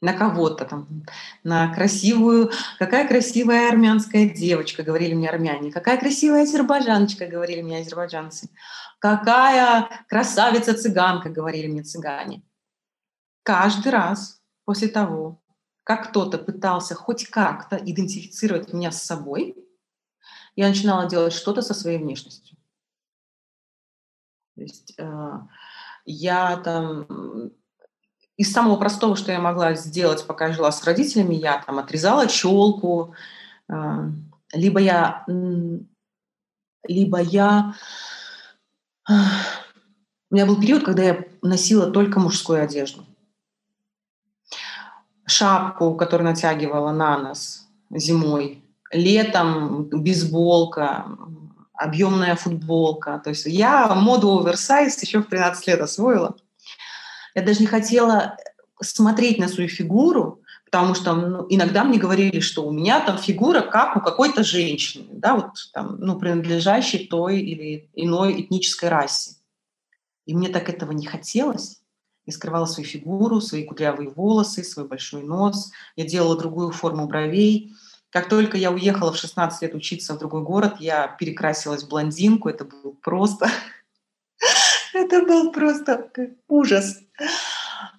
[0.00, 1.04] на кого-то там,
[1.42, 8.50] на красивую, какая красивая армянская девочка, говорили мне армяне, какая красивая азербайджаночка, говорили мне азербайджанцы,
[8.98, 12.42] какая красавица-цыганка, говорили мне цыгане.
[13.42, 15.40] Каждый раз после того,
[15.84, 19.56] как кто-то пытался хоть как-то идентифицировать меня с собой,
[20.56, 22.56] я начинала делать что-то со своей внешностью.
[24.56, 25.32] То есть э,
[26.06, 27.52] я там
[28.36, 32.26] из самого простого, что я могла сделать, пока я жила с родителями, я там отрезала
[32.26, 33.14] челку,
[33.68, 34.10] а,
[34.52, 35.24] либо я,
[36.86, 37.74] либо я,
[39.08, 43.04] у меня был период, когда я носила только мужскую одежду.
[45.24, 51.06] Шапку, которую натягивала на нос зимой, летом бейсболка,
[51.72, 53.20] объемная футболка.
[53.22, 56.36] То есть я моду оверсайз еще в 13 лет освоила–
[57.36, 58.36] я даже не хотела
[58.80, 63.60] смотреть на свою фигуру, Потому что ну, иногда мне говорили, что у меня там фигура
[63.60, 69.36] как у какой-то женщины, да, вот там, ну, принадлежащей той или иной этнической расе.
[70.26, 71.80] И мне так этого не хотелось.
[72.26, 75.70] Я скрывала свою фигуру, свои кудрявые волосы, свой большой нос.
[75.94, 77.72] Я делала другую форму бровей.
[78.10, 82.48] Как только я уехала в 16 лет учиться в другой город, я перекрасилась в блондинку.
[82.48, 83.48] Это был просто...
[84.96, 86.10] Это был просто
[86.48, 86.98] ужас.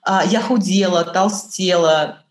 [0.02, 2.26] А, я худела, толстела,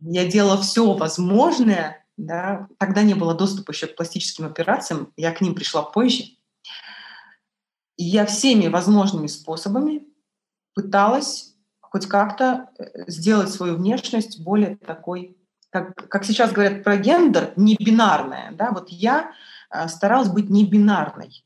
[0.00, 5.40] я делала все возможное, да, тогда не было доступа еще к пластическим операциям, я к
[5.40, 6.24] ним пришла позже.
[7.96, 10.06] И я всеми возможными способами
[10.74, 15.36] пыталась хоть как-то э, сделать свою внешность более такой,
[15.70, 18.52] как, как сейчас говорят про гендер, не бинарная.
[18.52, 18.70] Да?
[18.70, 19.32] Вот я
[19.70, 21.44] э, старалась быть не бинарной,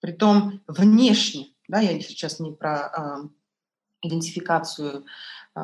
[0.00, 1.53] притом внешне.
[1.68, 1.80] Да?
[1.80, 2.90] Я сейчас не про
[3.22, 3.28] э,
[4.02, 5.04] идентификацию
[5.56, 5.60] э,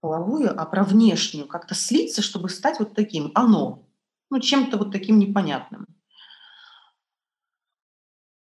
[0.00, 3.82] половую, а про внешнюю, как-то слиться, чтобы стать вот таким, оно,
[4.30, 5.86] ну, чем-то вот таким непонятным.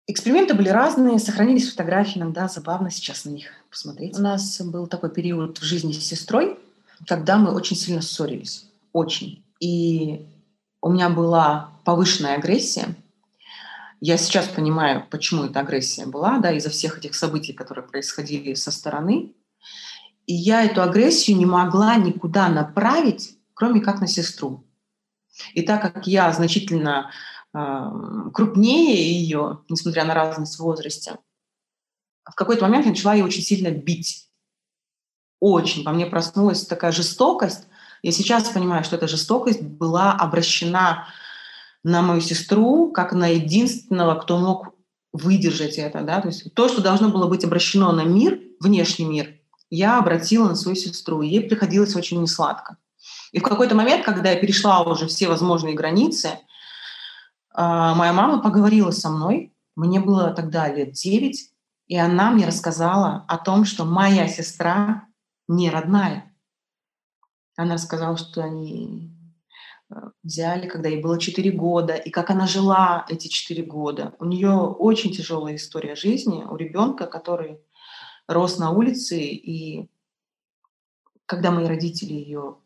[0.10, 4.18] Эксперименты были разные, сохранились фотографии, иногда забавно сейчас на них посмотреть.
[4.18, 6.58] У нас был такой период в жизни с сестрой,
[7.06, 8.66] когда мы очень сильно ссорились.
[8.94, 9.44] Очень.
[9.60, 10.26] И
[10.82, 12.96] у меня была повышенная агрессия.
[14.00, 18.72] Я сейчас понимаю, почему эта агрессия была, да, из-за всех этих событий, которые происходили со
[18.72, 19.34] стороны.
[20.28, 24.66] И я эту агрессию не могла никуда направить, кроме как на сестру.
[25.54, 27.12] И так как я значительно
[27.54, 27.92] э,
[28.34, 31.18] крупнее ее, несмотря на разность в возрасте,
[32.24, 34.30] в какой-то момент я начала ее очень сильно бить.
[35.40, 35.84] Очень.
[35.84, 37.68] Во мне проснулась такая жестокость.
[38.04, 41.08] Я сейчас понимаю, что эта жестокость была обращена
[41.84, 44.76] на мою сестру, как на единственного, кто мог
[45.14, 46.02] выдержать это.
[46.02, 46.22] Да?
[46.22, 49.36] То есть то, что должно было быть обращено на мир, внешний мир,
[49.70, 51.22] я обратила на свою сестру.
[51.22, 52.78] Ей приходилось очень несладко.
[53.32, 56.40] И в какой-то момент, когда я перешла уже все возможные границы,
[57.54, 59.54] а, моя мама поговорила со мной.
[59.76, 61.52] Мне было тогда лет 9,
[61.88, 65.06] и она мне рассказала о том, что моя сестра
[65.48, 66.34] не родная.
[67.56, 69.17] Она рассказала, что они
[70.24, 74.16] взяли, когда ей было 4 года, и как она жила эти 4 года.
[74.20, 77.60] У нее очень тяжелая история жизни у ребенка, который
[78.28, 79.90] рос на улице, и
[81.26, 82.58] когда мои родители ее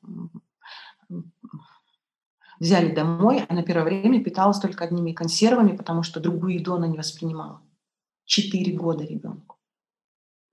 [2.60, 6.98] взяли домой, она первое время питалась только одними консервами, потому что другую еду она не
[6.98, 7.62] воспринимала.
[8.26, 9.58] Четыре года ребенку.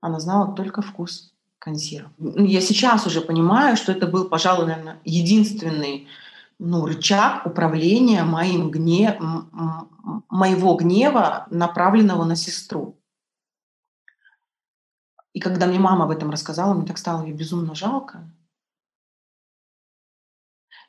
[0.01, 2.09] Она знала только вкус консерв.
[2.17, 6.07] Я сейчас уже понимаю, что это был, пожалуй, наверное, единственный
[6.59, 9.15] ну, рычаг управления моим гнев,
[10.29, 12.99] моего гнева, направленного на сестру.
[15.33, 18.29] И когда мне мама об этом рассказала, мне так стало ее безумно жалко.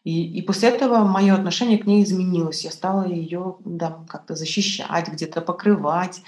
[0.03, 2.65] И, и после этого мое отношение к ней изменилось.
[2.65, 6.23] Я стала ее да, как-то защищать, где-то покрывать.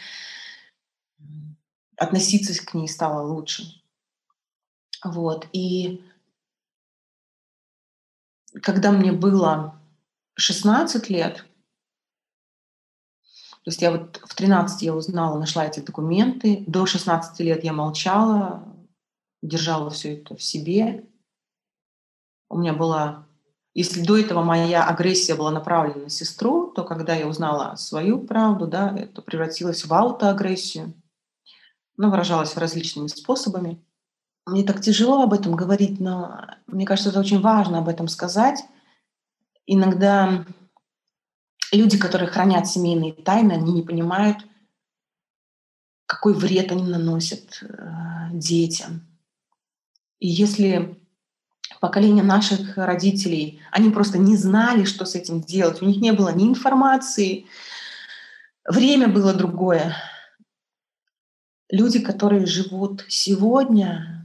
[1.96, 3.82] Относиться к ней стало лучше.
[5.02, 5.48] Вот.
[5.52, 6.04] И
[8.60, 9.80] когда мне было
[10.34, 11.44] 16 лет,
[13.64, 16.64] то есть я вот в 13 я узнала, нашла эти документы.
[16.66, 18.64] До 16 лет я молчала,
[19.40, 21.04] держала все это в себе.
[22.48, 23.26] У меня была...
[23.74, 28.66] Если до этого моя агрессия была направлена на сестру, то когда я узнала свою правду,
[28.66, 30.92] да, это превратилось в аутоагрессию.
[31.96, 33.80] но выражалась различными способами.
[34.46, 38.62] Мне так тяжело об этом говорить, но мне кажется, это очень важно об этом сказать.
[39.66, 40.44] Иногда
[41.70, 44.38] люди, которые хранят семейные тайны, они не понимают,
[46.06, 47.66] какой вред они наносят э,
[48.32, 49.06] детям.
[50.18, 51.00] И если
[51.80, 56.32] поколение наших родителей, они просто не знали, что с этим делать, у них не было
[56.32, 57.46] ни информации,
[58.68, 59.96] время было другое.
[61.70, 64.21] Люди, которые живут сегодня,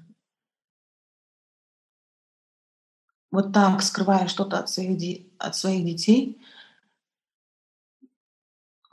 [3.38, 6.42] вот так, скрывая что-то от своих, от своих детей,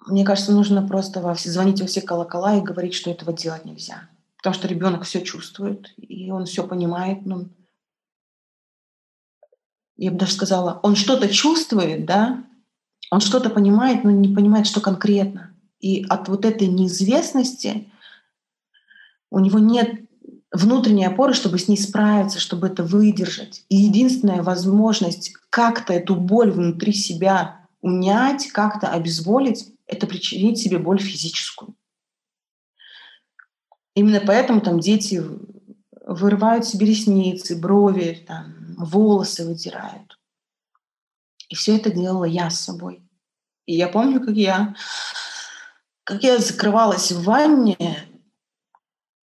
[0.07, 3.65] мне кажется, нужно просто во все, звонить во все колокола и говорить, что этого делать
[3.65, 4.07] нельзя.
[4.37, 7.25] Потому что ребенок все чувствует, и он все понимает.
[7.25, 7.49] Ну,
[9.97, 12.45] я бы даже сказала, он что-то чувствует, да,
[13.11, 15.55] он что-то понимает, но не понимает, что конкретно.
[15.81, 17.91] И от вот этой неизвестности
[19.31, 20.04] у него нет
[20.55, 23.65] внутренней опоры, чтобы с ней справиться, чтобы это выдержать.
[23.69, 31.01] И единственная возможность как-то эту боль внутри себя унять, как-то обезволить, это причинить себе боль
[31.01, 31.75] физическую.
[33.95, 35.23] Именно поэтому там дети
[36.07, 40.19] вырывают себе ресницы, брови, там, волосы выдирают.
[41.49, 43.03] И все это делала я с собой.
[43.67, 44.75] И я помню, как я,
[46.05, 47.77] как я закрывалась в ванне.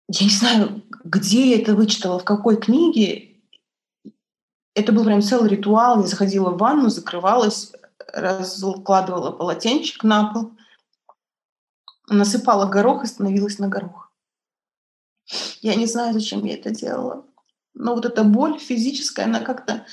[0.08, 3.39] Я не знаю, где я это вычитала, в какой книге.
[4.74, 6.01] Это был прям целый ритуал.
[6.01, 7.72] Я заходила в ванну, закрывалась,
[8.12, 10.51] раскладывала полотенчик на пол,
[12.10, 14.12] насыпала горох и становилась на горох.
[15.62, 17.26] Я не знаю, зачем я это делала.
[17.76, 19.86] Но вот эта боль физическая, она как-то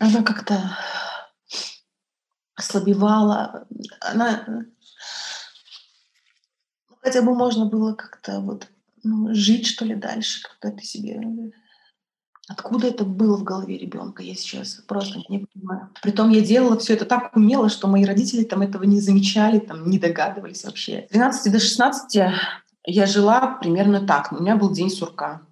[0.00, 0.78] она как-то
[2.54, 3.66] ослабевала.
[4.00, 4.66] Она
[7.06, 8.66] хотя бы можно было как-то вот
[9.04, 11.20] ну, жить, что ли, дальше, как-то это себе
[12.48, 15.90] Откуда это было в голове ребенка, я сейчас просто не понимаю.
[16.02, 19.88] Притом я делала все это так умело, что мои родители там этого не замечали, там
[19.88, 21.06] не догадывались вообще.
[21.10, 22.32] С 12 до 16
[22.86, 24.32] я жила примерно так.
[24.32, 25.42] У меня был день сурка.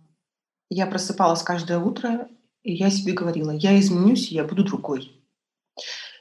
[0.71, 2.29] Я просыпалась каждое утро,
[2.65, 5.13] и я себе говорила, я изменюсь, я буду другой.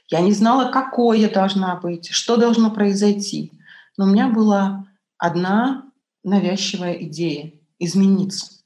[0.10, 3.52] Я не знала, какой я должна быть, что должно произойти.
[3.98, 4.88] Но у меня была
[5.24, 5.90] одна
[6.24, 8.62] навязчивая идея– измениться.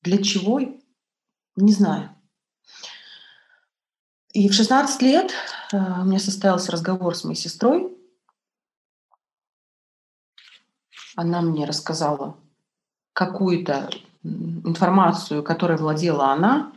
[0.00, 0.58] Для чего?
[1.56, 2.16] Не знаю.
[4.32, 5.30] И в 16 лет
[5.72, 7.94] э, у меня состоялся разговор с моей сестрой.
[11.16, 12.38] Она мне рассказала
[13.12, 13.90] какую-то
[14.22, 16.72] информацию, которой владела она.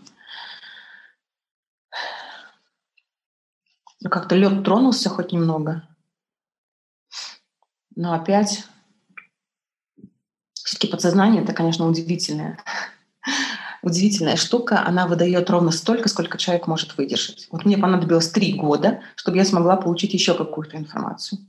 [4.04, 5.88] Как-то лед тронулся хоть немного.
[7.96, 8.66] Но опять
[10.74, 12.58] все-таки подсознание это, конечно, удивительное
[13.84, 17.48] удивительная штука, она выдает ровно столько, сколько человек может выдержать.
[17.52, 21.42] Вот мне понадобилось три года, чтобы я смогла получить еще какую-то информацию.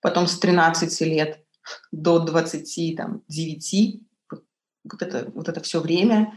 [0.00, 1.44] Потом с 13 лет
[1.92, 4.44] до 29, вот,
[4.90, 6.34] вот, это, вот это все время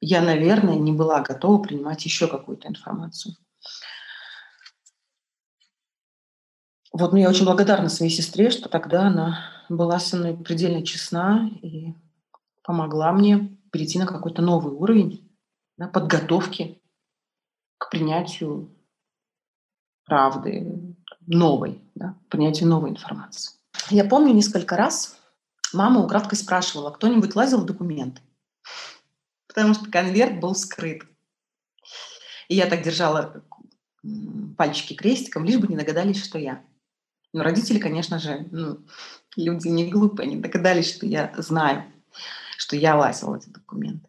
[0.00, 3.36] я, наверное, не была готова принимать еще какую-то информацию.
[6.94, 11.92] Вот мне очень благодарна своей сестре, что тогда она была со мной предельно честна и
[12.62, 15.28] помогла мне перейти на какой-то новый уровень
[15.76, 16.80] да, подготовки
[17.78, 18.72] к принятию
[20.04, 20.94] правды
[21.26, 23.58] новой, да, принятию новой информации.
[23.90, 25.18] Я помню несколько раз
[25.72, 28.22] мама украдкой спрашивала, кто-нибудь лазил в документы,
[29.48, 31.02] потому что конверт был скрыт.
[32.48, 33.42] И я так держала
[34.56, 36.62] пальчики крестиком, лишь бы не догадались, что я.
[37.34, 38.78] Но родители, конечно же, ну,
[39.36, 41.84] люди не глупые, они догадались, что я знаю
[42.56, 44.08] что я лазила эти документы.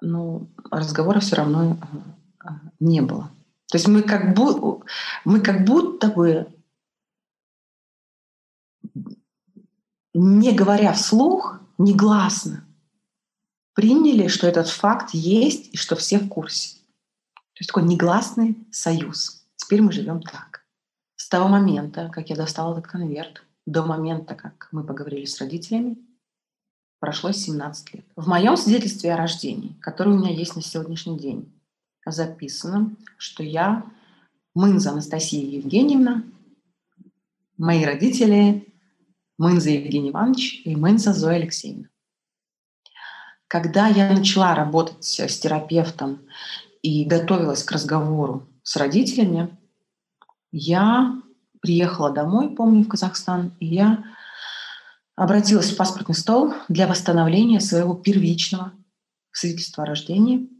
[0.00, 1.78] Но разговора все равно
[2.44, 2.48] э,
[2.80, 3.30] не было.
[3.68, 4.84] То есть мы как, бу-
[5.24, 6.46] мы как будто бы,
[10.14, 12.64] не говоря вслух, негласно,
[13.72, 16.78] приняли, что этот факт есть и что все в курсе.
[17.34, 19.35] То есть такой негласный союз.
[19.66, 20.64] Теперь мы живем так.
[21.16, 25.98] С того момента, как я достала этот конверт, до момента, как мы поговорили с родителями,
[27.00, 28.06] прошло 17 лет.
[28.14, 31.52] В моем свидетельстве о рождении, которое у меня есть на сегодняшний день,
[32.06, 33.84] записано, что я
[34.54, 36.22] Мынза Анастасия Евгеньевна,
[37.58, 38.72] мои родители
[39.36, 41.88] Мынза Евгений Иванович и Мынза Зоя Алексеевна.
[43.48, 46.20] Когда я начала работать с терапевтом
[46.82, 49.56] и готовилась к разговору с родителями,
[50.50, 51.22] я
[51.62, 54.04] приехала домой, помню, в Казахстан, и я
[55.14, 58.72] обратилась в паспортный стол для восстановления своего первичного
[59.30, 60.50] свидетельства о рождении.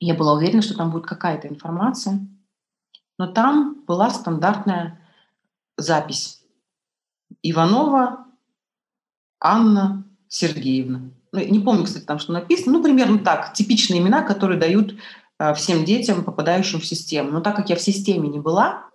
[0.00, 2.26] Я была уверена, что там будет какая-то информация,
[3.18, 5.00] но там была стандартная
[5.76, 6.42] запись.
[7.40, 8.26] Иванова
[9.38, 11.02] Анна Сергеевна.
[11.30, 12.78] Ну, не помню, кстати, там что написано.
[12.78, 13.52] Ну, примерно так.
[13.52, 14.96] Типичные имена, которые дают
[15.54, 17.30] всем детям, попадающим в систему.
[17.30, 18.88] Но так как я в системе не была,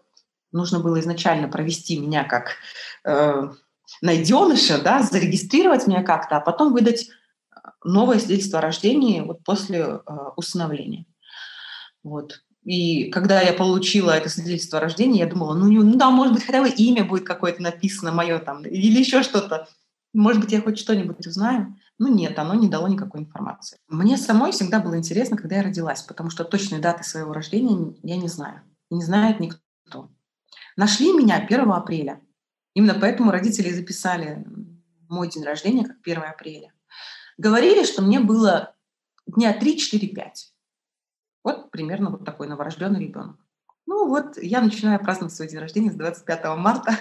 [0.54, 2.56] нужно было изначально провести меня как
[3.04, 3.50] э,
[4.02, 9.80] найденыша, да, зарегистрировать меня как-то, а потом выдать э, новое свидетельство о рождении вот после
[9.80, 10.00] э,
[10.38, 11.06] усыновления.
[12.04, 12.42] Вот.
[12.64, 16.46] И когда я получила это свидетельство о рождении, я думала, ну, ну да, может быть,
[16.46, 19.68] хотя бы имя будет какое-то написано мое там, или еще что-то.
[20.14, 21.76] Может быть, я хоть что-нибудь узнаю.
[21.98, 23.80] Ну нет, оно не дало никакой информации.
[23.88, 28.18] Мне самой всегда было интересно, когда я родилась, потому что точной даты своего рождения я
[28.18, 28.62] не знаю.
[28.90, 30.10] И не знает никто.
[30.76, 32.22] Нашли меня 1 апреля.
[32.76, 34.46] Именно поэтому родители записали
[35.10, 36.74] мой день рождения как 1 апреля.
[37.38, 38.76] Говорили, что мне было
[39.26, 40.16] дня 3-4-5.
[41.44, 43.38] Вот примерно вот такой новорожденный ребенок.
[43.86, 46.98] Ну вот, я начинаю праздновать свой день рождения с 25 марта.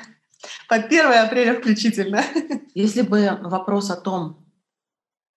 [0.68, 2.22] По 1 апреля включительно.
[2.74, 4.45] Если бы вопрос о том,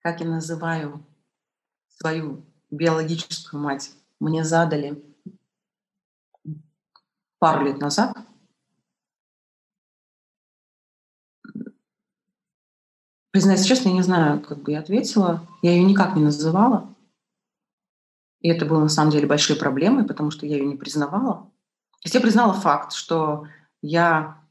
[0.01, 1.05] как я называю
[1.87, 5.03] свою биологическую мать, мне задали
[7.39, 8.15] пару лет назад,
[13.31, 15.45] признаюсь честно, я не знаю, как бы я ответила.
[15.61, 16.95] Я ее никак не называла.
[18.39, 21.51] И это было на самом деле большой проблемой, потому что я ее не признавала.
[22.03, 23.47] Есть я признала факт, что
[23.81, 24.44] я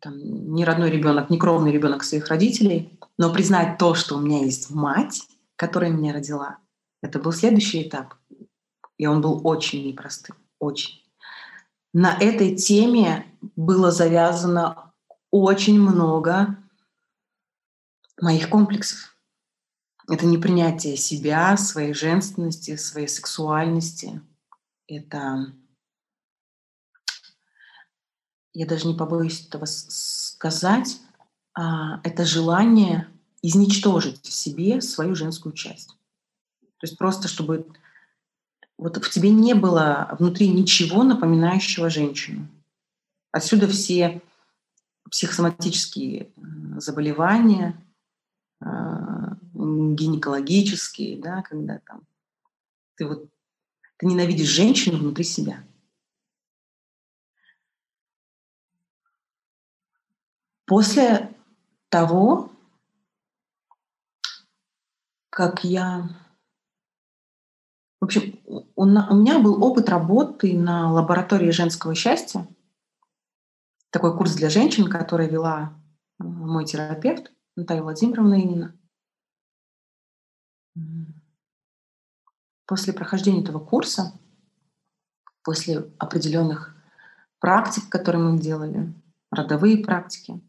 [0.00, 0.18] там,
[0.54, 4.70] не родной ребенок, не кровный ребенок своих родителей, но признать то, что у меня есть
[4.70, 5.22] мать,
[5.56, 6.58] которая меня родила,
[7.02, 8.14] это был следующий этап.
[8.98, 11.02] И он был очень непростым, очень.
[11.92, 13.26] На этой теме
[13.56, 14.92] было завязано
[15.30, 16.56] очень много
[18.20, 19.16] моих комплексов.
[20.08, 24.20] Это непринятие себя, своей женственности, своей сексуальности.
[24.86, 25.52] Это
[28.52, 31.00] я даже не побоюсь этого сказать,
[31.54, 33.08] а, это желание
[33.42, 35.88] изничтожить в себе свою женскую часть.
[36.78, 37.66] То есть просто чтобы
[38.78, 42.48] вот в тебе не было внутри ничего напоминающего женщину.
[43.30, 44.22] Отсюда все
[45.10, 46.30] психосоматические
[46.78, 47.76] заболевания,
[48.60, 52.02] а, гинекологические, да, когда там
[52.96, 53.28] ты вот
[53.98, 55.62] ты ненавидишь женщину внутри себя.
[60.70, 61.36] После
[61.88, 62.52] того,
[65.28, 66.08] как я...
[68.00, 72.46] В общем, у, у меня был опыт работы на лаборатории женского счастья.
[73.90, 75.74] Такой курс для женщин, который вела
[76.20, 78.78] э, мой терапевт Наталья Владимировна Инина.
[82.66, 84.12] После прохождения этого курса,
[85.42, 86.76] после определенных
[87.40, 88.94] практик, которые мы делали,
[89.32, 90.40] родовые практики,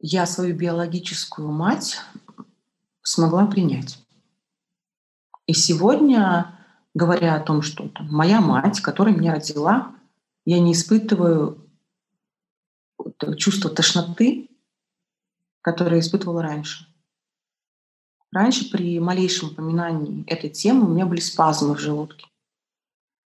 [0.00, 2.00] я свою биологическую мать
[3.02, 3.98] смогла принять.
[5.46, 6.58] И сегодня,
[6.94, 9.94] говоря о том, что там, моя мать, которая меня родила,
[10.44, 11.68] я не испытываю
[13.36, 14.48] чувство тошноты,
[15.60, 16.86] которое испытывала раньше.
[18.32, 22.26] Раньше при малейшем упоминании этой темы у меня были спазмы в желудке.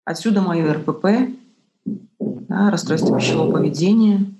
[0.06, 1.06] Отсюда мое РПП,
[2.20, 4.34] да, расстройство пищевого поведения,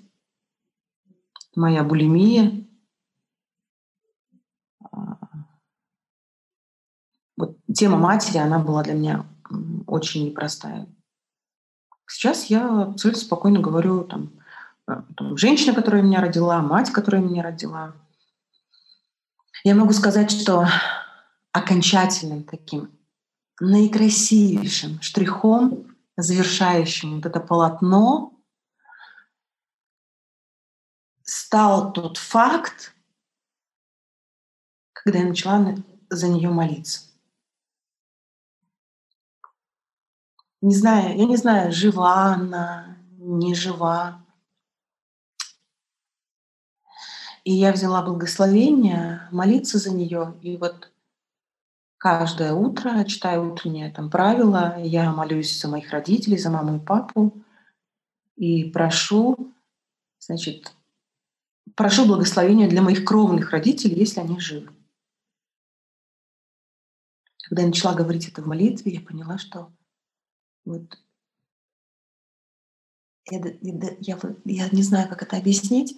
[1.56, 2.66] моя булимия.
[4.92, 5.18] А,
[7.38, 9.26] вот тема матери, она была для меня
[9.88, 10.88] очень непростая.
[12.08, 14.32] Сейчас я абсолютно спокойно говорю там,
[14.88, 17.94] э, там, женщина, которая меня родила, мать, которая меня родила.
[19.64, 20.68] Я могу сказать, что
[21.52, 22.90] окончательным таким
[23.60, 28.31] наикрасивейшим штрихом, завершающим вот это полотно,
[31.32, 32.94] стал тот факт,
[34.92, 35.76] когда я начала
[36.10, 37.10] за нее молиться.
[40.60, 44.26] Не знаю, я не знаю, жива она, не жива.
[47.46, 50.38] И я взяла благословение молиться за нее.
[50.42, 50.92] И вот
[51.98, 57.42] каждое утро, читаю утреннее там правило, я молюсь за моих родителей, за маму и папу.
[58.36, 59.54] И прошу,
[60.20, 60.74] значит,
[61.76, 64.72] прошу благословения для моих кровных родителей, если они живы.
[67.44, 69.74] Когда я начала говорить это в молитве, я поняла, что
[70.66, 70.98] вот
[73.30, 75.98] я, я, я, я не знаю, как это объяснить,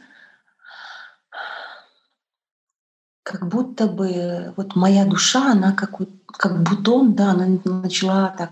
[3.23, 8.51] как будто бы вот моя душа, она как, вот, как бутон, да, она начала так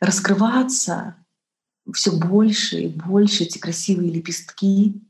[0.00, 1.16] раскрываться
[1.92, 5.00] все больше и больше эти красивые лепестки.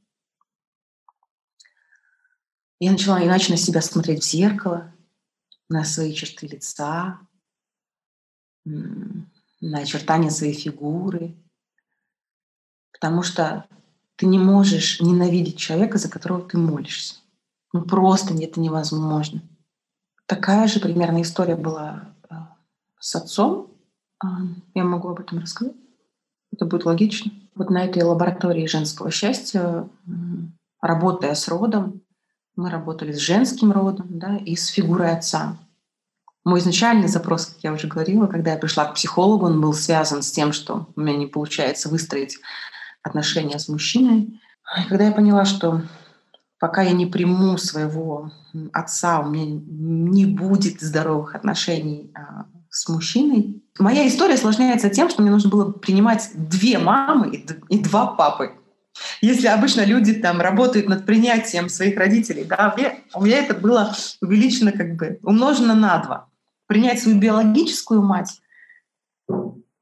[2.81, 4.93] Я начала иначе на себя смотреть в зеркало,
[5.69, 7.19] на свои черты лица,
[8.65, 11.35] на очертания своей фигуры.
[12.93, 13.67] Потому что
[14.17, 17.17] ты не можешь ненавидеть человека, за которого ты молишься.
[17.73, 19.43] Ну просто это невозможно.
[20.27, 22.57] Такая же примерно история была а,
[22.99, 23.73] с отцом.
[24.23, 24.27] А,
[24.75, 25.77] я могу об этом рассказать.
[26.53, 27.31] Это будет логично.
[27.55, 29.89] Вот на этой лаборатории женского счастья,
[30.81, 32.03] работая с родом,
[32.59, 35.57] мы работали с женским родом да, и с фигурой отца.
[36.45, 40.23] Мой изначальный запрос, как я уже говорила, когда я пришла к психологу, он был связан
[40.23, 42.37] с тем, что у меня не получается выстроить
[43.03, 44.41] отношения с мужчиной.
[44.77, 45.83] И когда я поняла, что
[46.59, 48.33] пока я не приму своего
[48.73, 53.63] отца, у меня не будет здоровых отношений а, с мужчиной.
[53.79, 58.58] Моя история осложняется тем, что мне нужно было принимать две мамы и два папы.
[59.21, 62.75] Если обычно люди там работают над принятием своих родителей, да,
[63.15, 66.29] у меня это было увеличено как бы, умножено на два.
[66.67, 68.41] Принять свою биологическую мать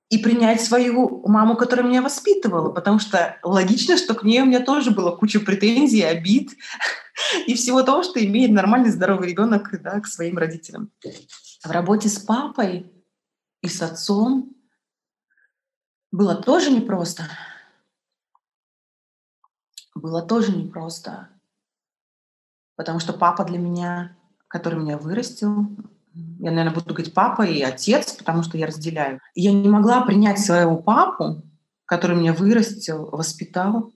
[0.09, 4.61] и принять свою маму, которая меня воспитывала, потому что логично, что к ней у меня
[4.61, 6.53] тоже было куча претензий, обид
[7.47, 10.91] и всего того, что имеет нормальный здоровый ребенок да, к своим родителям.
[11.65, 12.93] В работе с папой
[13.63, 14.55] и с отцом
[16.13, 17.25] было тоже непросто.
[20.07, 21.31] Было тоже непросто,
[22.77, 25.67] потому что папа для меня, который меня вырастил,
[26.39, 29.21] я, наверное, буду говорить папа и отец, потому что я разделяю.
[29.35, 31.43] Я не могла принять своего папу,
[31.87, 33.93] который меня вырастил, воспитал,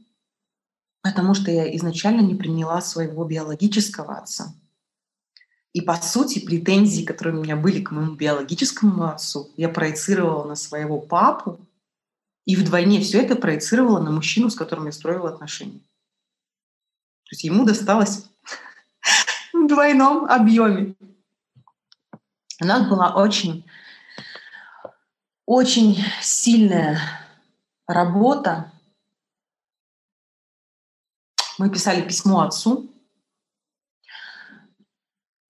[1.01, 4.53] потому что я изначально не приняла своего биологического отца.
[5.73, 10.57] И, по сути, претензии, которые у меня были к моему биологическому отцу, я проецировала на
[10.57, 11.61] своего папу,
[12.47, 15.83] и вдвойне все это проецировала на мужчину, с которым я строила отношения.
[17.31, 18.29] То есть ему досталось
[19.53, 20.97] в двойном объеме.
[22.61, 23.65] У нас была очень,
[25.47, 26.99] очень сильная
[27.87, 28.73] работа.
[31.57, 32.93] Мы писали письмо отцу.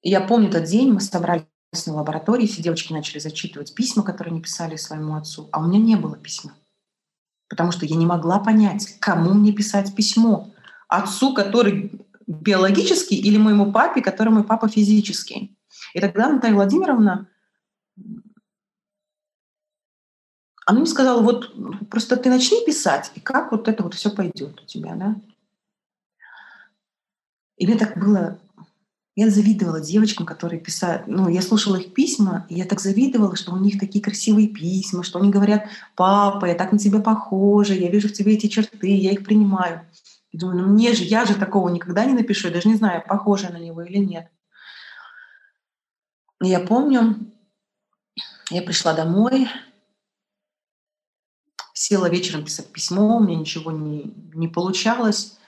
[0.02, 1.46] Я помню тот день, мы собрались
[1.86, 5.78] на лаборатории, все девочки начали зачитывать письма, которые они писали своему отцу, а у меня
[5.78, 6.54] не было письма.
[7.48, 10.50] Потому что я не могла понять, кому мне писать письмо.
[10.90, 11.92] Отцу, который
[12.26, 15.56] биологический, или моему папе, который мой папа физический.
[15.94, 17.28] И тогда Наталья Владимировна,
[20.66, 21.54] она мне сказала, вот
[21.88, 25.16] просто ты начни писать, и как вот это вот все пойдет у тебя, да?
[27.56, 28.38] И мне так было
[29.16, 33.52] я завидовала девочкам, которые писали, ну, я слушала их письма, и я так завидовала, что
[33.52, 35.64] у них такие красивые письма, что они говорят,
[35.94, 39.86] папа, я так на тебя похожа, я вижу в тебе эти черты, я их принимаю.
[40.30, 43.04] И думаю, ну мне же, я же такого никогда не напишу, я даже не знаю,
[43.06, 44.30] похожа на него или нет.
[46.42, 47.16] И я помню,
[48.50, 49.48] я пришла домой,
[51.74, 55.38] села вечером писать письмо, у меня ничего не, не получалось.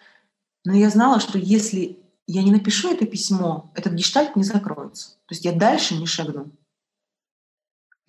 [0.64, 5.10] Но я знала, что если я не напишу это письмо, этот гештальт не закроется.
[5.26, 6.50] То есть я дальше не шагну.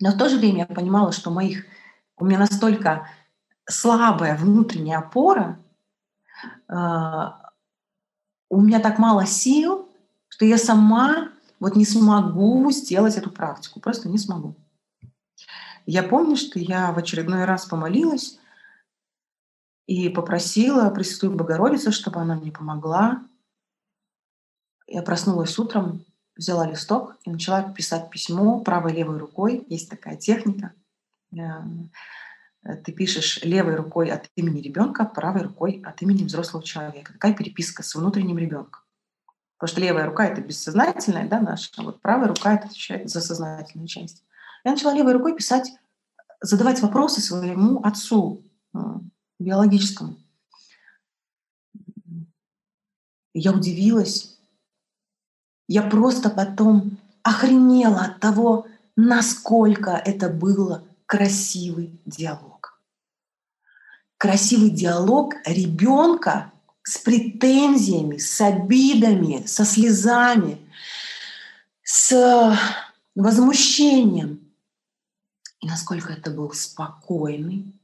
[0.00, 1.64] Но в то же время я понимала, что моих,
[2.16, 3.08] у меня настолько
[3.68, 5.58] слабая внутренняя опора,
[6.68, 9.88] у меня так мало сил,
[10.28, 11.30] что я сама
[11.60, 14.54] вот не смогу сделать эту практику, просто не смогу.
[15.86, 18.38] Я помню, что я в очередной раз помолилась
[19.86, 23.22] и попросила Пресвятую Богородицу, чтобы она мне помогла.
[24.86, 26.04] Я проснулась утром,
[26.36, 29.64] взяла листок и начала писать письмо правой левой рукой.
[29.68, 30.72] Есть такая техника.
[32.64, 37.12] Эм, ты пишешь левой рукой от имени ребенка, правой рукой от имени взрослого человека.
[37.12, 38.82] Такая переписка с внутренним ребенком.
[39.58, 43.20] Потому что левая рука это бессознательная, да, наша, а вот правая рука это отвечает за
[43.20, 44.24] сознательную часть.
[44.64, 45.72] Я начала левой рукой писать,
[46.40, 48.42] задавать вопросы своему отцу
[48.74, 48.78] э,
[49.38, 50.16] биологическому.
[53.32, 54.38] Я удивилась.
[55.66, 62.53] Я просто потом охренела от того, насколько это было красивый диалог.
[64.24, 66.50] Красивый диалог ребенка
[66.82, 70.66] с претензиями, с обидами, со слезами,
[71.82, 72.58] с
[73.14, 74.50] возмущением.
[75.60, 77.78] И насколько это был спокойный,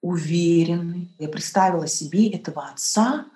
[0.00, 1.14] уверенный.
[1.18, 3.26] Я представила себе этого отца,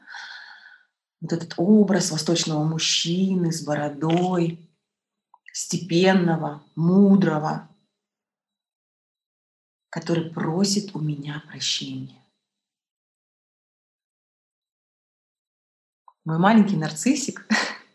[1.20, 4.58] вот этот образ восточного мужчины с бородой,
[5.52, 7.68] степенного, мудрого,
[9.90, 12.18] который просит у меня прощения.
[16.28, 17.48] Мой маленький нарциссик,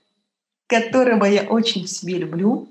[0.68, 2.68] которого я очень в себе люблю,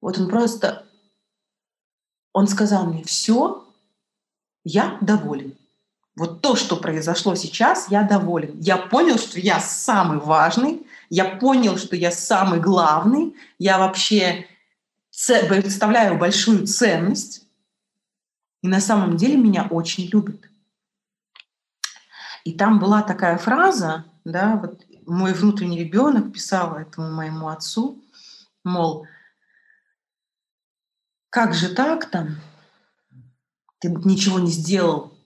[0.00, 0.86] вот он просто,
[2.32, 3.66] он сказал мне, все,
[4.62, 5.56] я доволен.
[6.14, 8.56] Вот то, что произошло сейчас, я доволен.
[8.60, 14.46] Я понял, что я самый важный, я понял, что я самый главный, я вообще
[15.10, 17.44] представляю большую ценность,
[18.62, 20.40] и на самом деле меня очень любят.
[22.44, 28.02] И там была такая фраза, да, вот мой внутренний ребенок писал этому моему отцу,
[28.62, 29.06] мол,
[31.30, 32.36] как же так там,
[33.78, 35.18] ты ничего не сделал,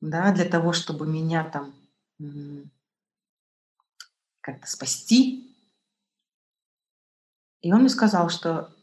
[0.00, 1.74] да, для того, чтобы меня там
[4.40, 5.54] как-то спасти.
[7.60, 8.74] И он мне сказал, что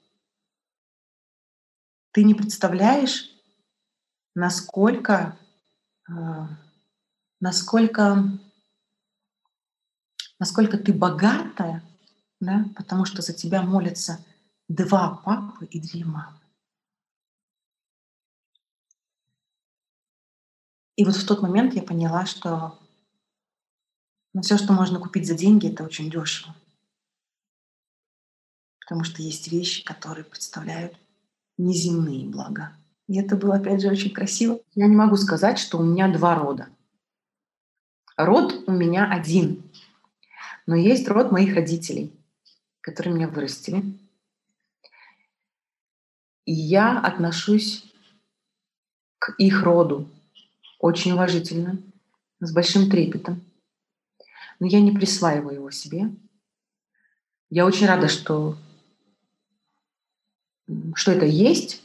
[2.12, 3.32] ты не представляешь,
[4.36, 5.38] насколько
[6.08, 6.50] а,
[7.40, 8.40] насколько,
[10.40, 11.84] насколько ты богатая,
[12.40, 14.24] да, потому что за тебя молятся
[14.68, 16.40] два папы и две мамы.
[20.96, 22.80] И вот в тот момент я поняла, что
[24.34, 26.56] ну, все, что можно купить за деньги, это очень дешево.
[28.80, 30.98] Потому что есть вещи, которые представляют
[31.58, 32.76] неземные блага.
[33.08, 34.60] И это было, опять же, очень красиво.
[34.76, 36.70] Я не могу сказать, что у меня два рода.
[38.18, 39.64] Род у меня один.
[40.66, 42.12] Но есть род моих родителей,
[42.82, 43.84] которые меня вырастили.
[46.46, 47.86] И я отношусь
[49.20, 50.10] к их роду
[50.80, 51.78] очень уважительно,
[52.40, 53.44] с большим трепетом.
[54.60, 56.10] Но я не присваиваю его себе.
[57.52, 58.58] Я очень рада, что,
[60.96, 61.84] что это есть.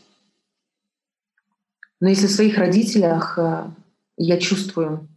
[2.01, 3.71] Но если в своих родителях э,
[4.17, 5.09] я чувствую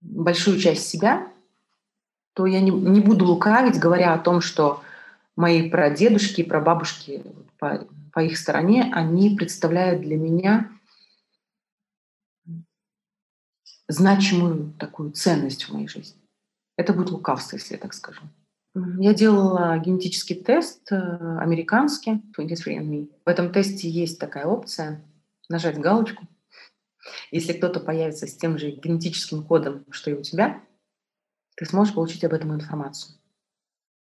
[0.00, 1.32] большую часть себя,
[2.34, 4.82] то я не, не буду лукавить, говоря о том, что
[5.36, 7.24] мои прадедушки и прабабушки
[7.58, 10.70] по, по их стороне, они представляют для меня
[13.88, 16.20] значимую такую ценность в моей жизни.
[16.76, 18.22] Это будет лукавство, если я так скажу.
[18.98, 20.96] Я делала генетический тест э,
[21.38, 23.10] американский, 23andMe.
[23.24, 25.02] В этом тесте есть такая опция
[25.48, 26.26] нажать галочку.
[27.30, 30.62] Если кто-то появится с тем же генетическим кодом, что и у тебя,
[31.56, 33.16] ты сможешь получить об этом информацию.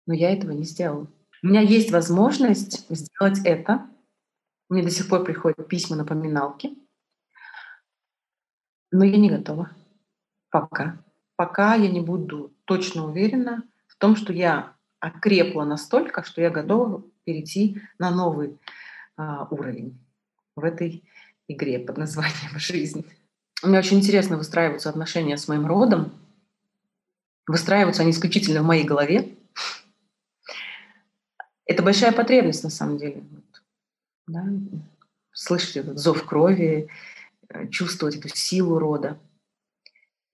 [0.05, 1.07] Но я этого не сделала.
[1.43, 3.87] У меня есть возможность сделать это.
[4.69, 6.77] Мне до сих пор приходят письма, напоминалки.
[8.91, 9.71] Но я не готова.
[10.49, 11.03] Пока.
[11.35, 17.03] Пока я не буду точно уверена в том, что я окрепла настолько, что я готова
[17.23, 18.59] перейти на новый
[19.15, 19.99] а, уровень
[20.55, 21.03] в этой
[21.47, 23.05] игре под названием «Жизнь».
[23.63, 26.11] Мне очень интересно выстраиваются отношения с моим родом.
[27.47, 29.35] Выстраиваются они исключительно в моей голове.
[31.65, 33.23] Это большая потребность, на самом деле.
[34.27, 34.45] Да?
[35.31, 36.89] Слышать этот зов крови,
[37.49, 39.17] э, чувствовать эту силу рода.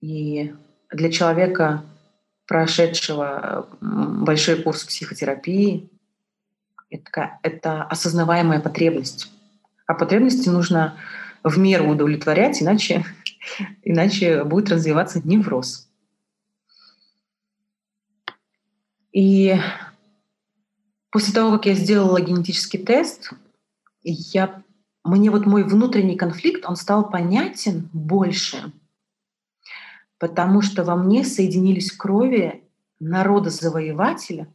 [0.02, 0.54] И
[0.92, 1.84] для человека,
[2.46, 5.90] прошедшего большой курс психотерапии,
[6.90, 9.32] это, это осознаваемая потребность.
[9.86, 10.98] А потребности нужно
[11.44, 13.06] в меру удовлетворять, иначе,
[13.84, 15.90] иначе будет развиваться невроз.
[19.12, 19.56] И
[21.12, 23.32] после того, как я сделала генетический тест,
[24.02, 24.64] я,
[25.04, 28.74] мне вот мой внутренний конфликт, он стал понятен больше,
[30.18, 32.64] потому что во мне соединились крови
[33.00, 34.52] народа-завоевателя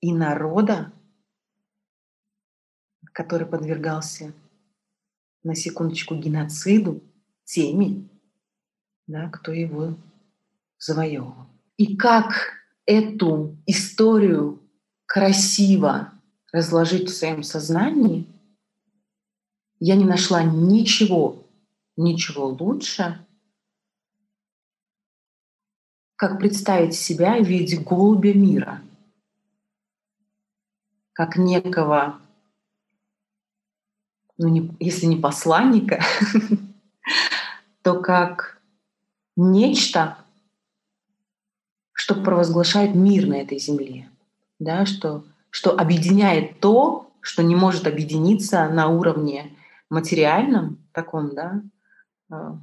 [0.00, 0.92] и народа,
[3.12, 4.32] который подвергался
[5.42, 7.02] на секундочку геноциду
[7.44, 8.08] теми,
[9.06, 9.96] да, кто его
[10.78, 11.46] завоевывал.
[11.76, 12.54] И как
[12.86, 14.60] эту историю
[15.06, 16.12] красиво
[16.52, 18.26] разложить в своем сознании,
[19.78, 21.44] я не нашла ничего,
[21.96, 23.26] ничего лучше,
[26.16, 28.80] как представить себя в виде голубя мира,
[31.12, 32.21] как некого
[34.38, 36.02] ну, не, если не посланника,
[37.82, 38.60] то как
[39.36, 40.18] нечто,
[41.92, 44.08] что провозглашает мир на этой земле,
[44.58, 49.56] да, что, что объединяет то, что не может объединиться на уровне
[49.88, 51.62] материальном, таком, да,
[52.30, 52.58] а,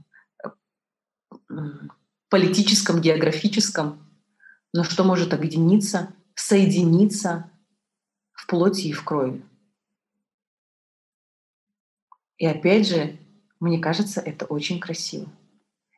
[2.30, 4.00] политическом, географическом,
[4.74, 7.50] но что может объединиться, соединиться
[8.34, 9.44] в плоти и в крови.
[12.40, 13.18] И опять же,
[13.60, 15.28] мне кажется, это очень красиво.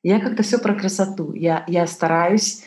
[0.04, 1.34] Я как-то все про красоту.
[1.34, 2.64] Я, я стараюсь,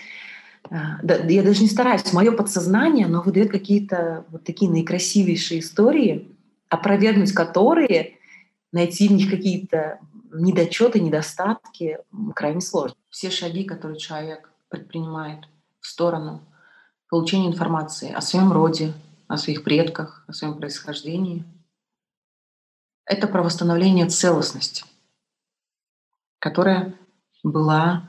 [0.70, 6.28] а, да, я даже не стараюсь, мое подсознание, оно выдает какие-то вот такие наикрасивейшие истории,
[6.68, 8.18] опровергнуть которые,
[8.72, 9.98] найти в них какие-то
[10.32, 11.98] недочеты, недостатки
[12.34, 12.96] крайне сложно.
[13.10, 15.40] Все шаги, которые человек предпринимает
[15.80, 16.42] в сторону
[17.10, 18.92] получения информации о своем роде,
[19.26, 21.42] о своих предках, о своем происхождении–
[23.06, 24.84] это про восстановление целостности,
[26.38, 26.98] которая
[27.42, 28.08] была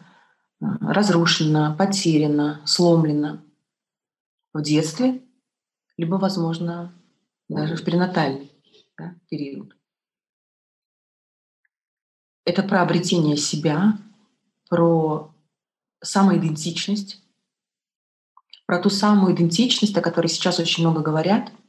[0.61, 3.43] э, разрушена, потеряна, сломлена
[4.53, 5.21] в детстве,
[5.97, 6.93] либо, возможно,
[7.49, 8.51] даже в перинатальный
[8.97, 9.75] да, период.
[12.45, 13.97] Это про обретение себя,
[14.69, 15.33] про
[16.01, 17.21] самоидентичность,
[18.65, 21.51] про ту самую идентичность, о которой сейчас очень много говорят–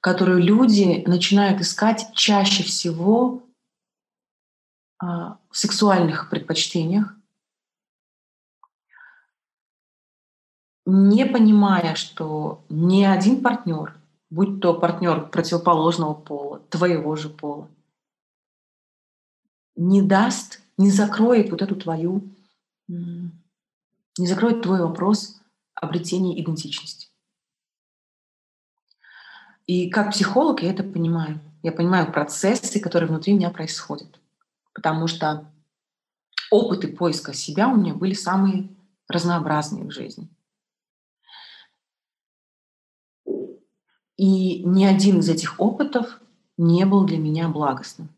[0.00, 3.42] которую люди начинают искать чаще всего
[4.98, 7.14] а, в сексуальных предпочтениях,
[10.86, 13.94] не понимая, что ни один партнер,
[14.30, 17.68] будь то партнер противоположного пола, твоего же пола,
[19.76, 22.22] не даст, не закроет вот эту твою,
[22.88, 25.40] не закроет твой вопрос
[25.74, 26.99] обретения идентичности.
[29.70, 31.38] И как психолог я это понимаю.
[31.62, 34.18] Я понимаю процессы, которые внутри меня происходят.
[34.74, 35.48] Потому что
[36.50, 38.68] опыты поиска себя у меня были самые
[39.06, 40.28] разнообразные в жизни.
[44.16, 46.18] И ни один из этих опытов
[46.56, 48.08] не был для меня благостным.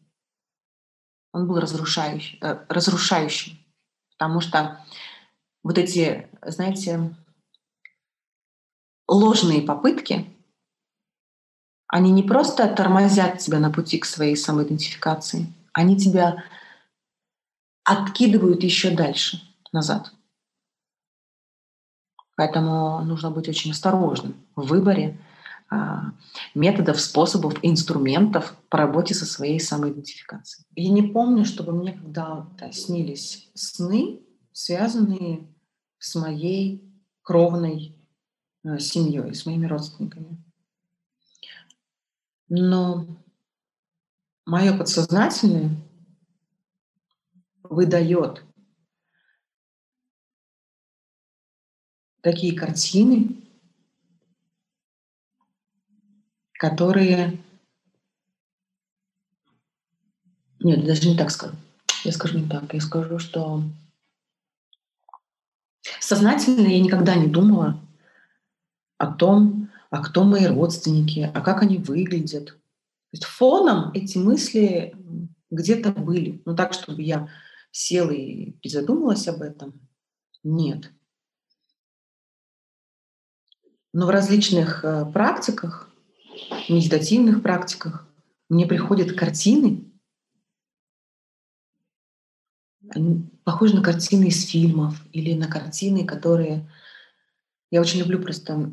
[1.32, 3.58] Он был разрушающий, э, разрушающим.
[4.12, 4.82] Потому что
[5.62, 7.14] вот эти, знаете,
[9.06, 10.32] ложные попытки
[11.92, 16.42] они не просто тормозят тебя на пути к своей самоидентификации, они тебя
[17.84, 20.10] откидывают еще дальше, назад.
[22.34, 25.20] Поэтому нужно быть очень осторожным в выборе
[25.68, 26.12] а,
[26.54, 30.66] методов, способов, инструментов по работе со своей самоидентификацией.
[30.74, 34.22] Я не помню, чтобы мне когда-то снились сны,
[34.52, 35.46] связанные
[35.98, 36.90] с моей
[37.20, 37.94] кровной
[38.64, 40.42] э, семьей, с моими родственниками.
[42.48, 43.06] Но
[44.44, 45.76] мое подсознательное
[47.62, 48.44] выдает
[52.22, 53.36] такие картины,
[56.54, 57.38] которые...
[60.60, 61.56] Нет, даже не так скажу.
[62.04, 62.72] Я скажу не так.
[62.72, 63.64] Я скажу, что
[66.00, 67.80] сознательно я никогда не думала
[68.98, 69.61] о том,
[69.92, 72.46] а кто мои родственники, а как они выглядят.
[72.46, 72.54] То
[73.12, 74.96] есть фоном эти мысли
[75.50, 76.40] где-то были.
[76.46, 77.28] Но так, чтобы я
[77.70, 79.86] села и призадумалась об этом,
[80.42, 80.90] нет.
[83.92, 85.90] Но в различных э, практиках,
[86.70, 88.08] медитативных практиках,
[88.48, 89.92] мне приходят картины,
[92.88, 96.66] они похожи на картины из фильмов или на картины, которые...
[97.70, 98.70] Я очень люблю просто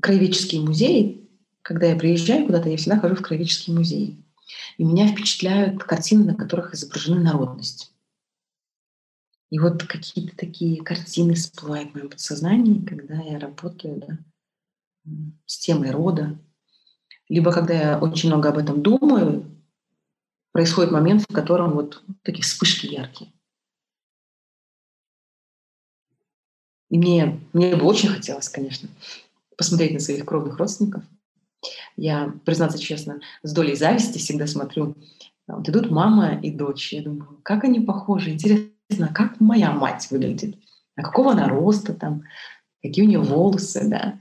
[0.00, 1.28] краеведческие музеи.
[1.62, 4.24] Когда я приезжаю куда-то, я всегда хожу в краеведческие музеи.
[4.78, 7.92] И меня впечатляют картины, на которых изображены народность.
[9.50, 14.18] И вот какие-то такие картины всплывают в моем подсознании, когда я работаю да,
[15.46, 16.38] с темой рода.
[17.28, 19.44] Либо когда я очень много об этом думаю,
[20.52, 23.32] происходит момент, в котором вот такие вспышки яркие.
[26.88, 28.88] И мне, мне бы очень хотелось, конечно,
[29.60, 31.04] посмотреть на своих кровных родственников.
[31.94, 34.96] Я, признаться честно, с долей зависти всегда смотрю.
[35.46, 36.94] Вот идут мама и дочь.
[36.94, 38.30] Я думаю, как они похожи.
[38.30, 40.56] Интересно, как моя мать выглядит?
[40.96, 42.22] А какого она роста там?
[42.82, 44.18] Какие у нее волосы, да?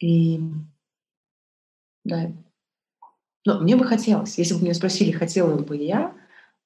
[0.00, 0.40] И
[2.02, 2.32] да,
[3.44, 4.36] но мне бы хотелось.
[4.38, 6.16] Если бы меня спросили, хотела бы я,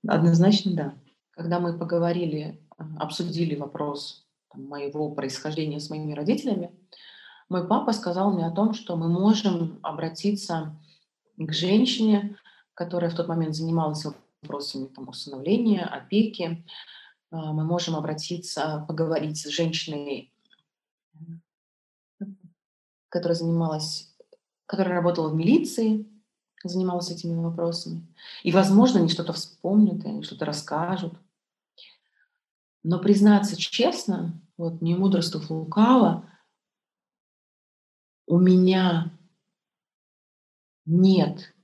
[0.07, 0.95] однозначно да.
[1.33, 2.59] Когда мы поговорили,
[2.99, 6.71] обсудили вопрос там, моего происхождения с моими родителями,
[7.49, 10.77] мой папа сказал мне о том, что мы можем обратиться
[11.37, 12.37] к женщине,
[12.75, 16.65] которая в тот момент занималась вопросами там, усыновления, опеки.
[17.31, 20.33] А, мы можем обратиться, поговорить с женщиной,
[23.09, 24.15] которая занималась,
[24.67, 26.07] которая работала в милиции,
[26.65, 28.07] занималась этими вопросами.
[28.43, 31.15] И, возможно, они что-то вспомнят, они что-то расскажут.
[32.83, 36.29] Но признаться честно, вот не мудрство лукаво,
[38.29, 39.11] у меня
[40.85, 41.55] нет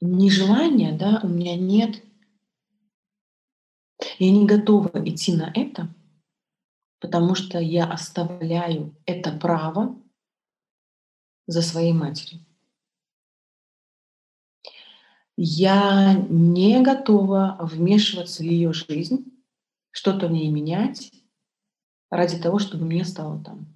[0.00, 2.02] ни желания, да, у меня нет,
[4.18, 5.94] я не готова идти на это,
[7.00, 9.96] потому что я оставляю это право
[11.46, 12.44] за своей матерью.
[15.36, 19.26] Я не готова вмешиваться в ее жизнь,
[19.90, 21.12] что-то в ней менять
[22.10, 23.66] ради того, чтобы мне стало там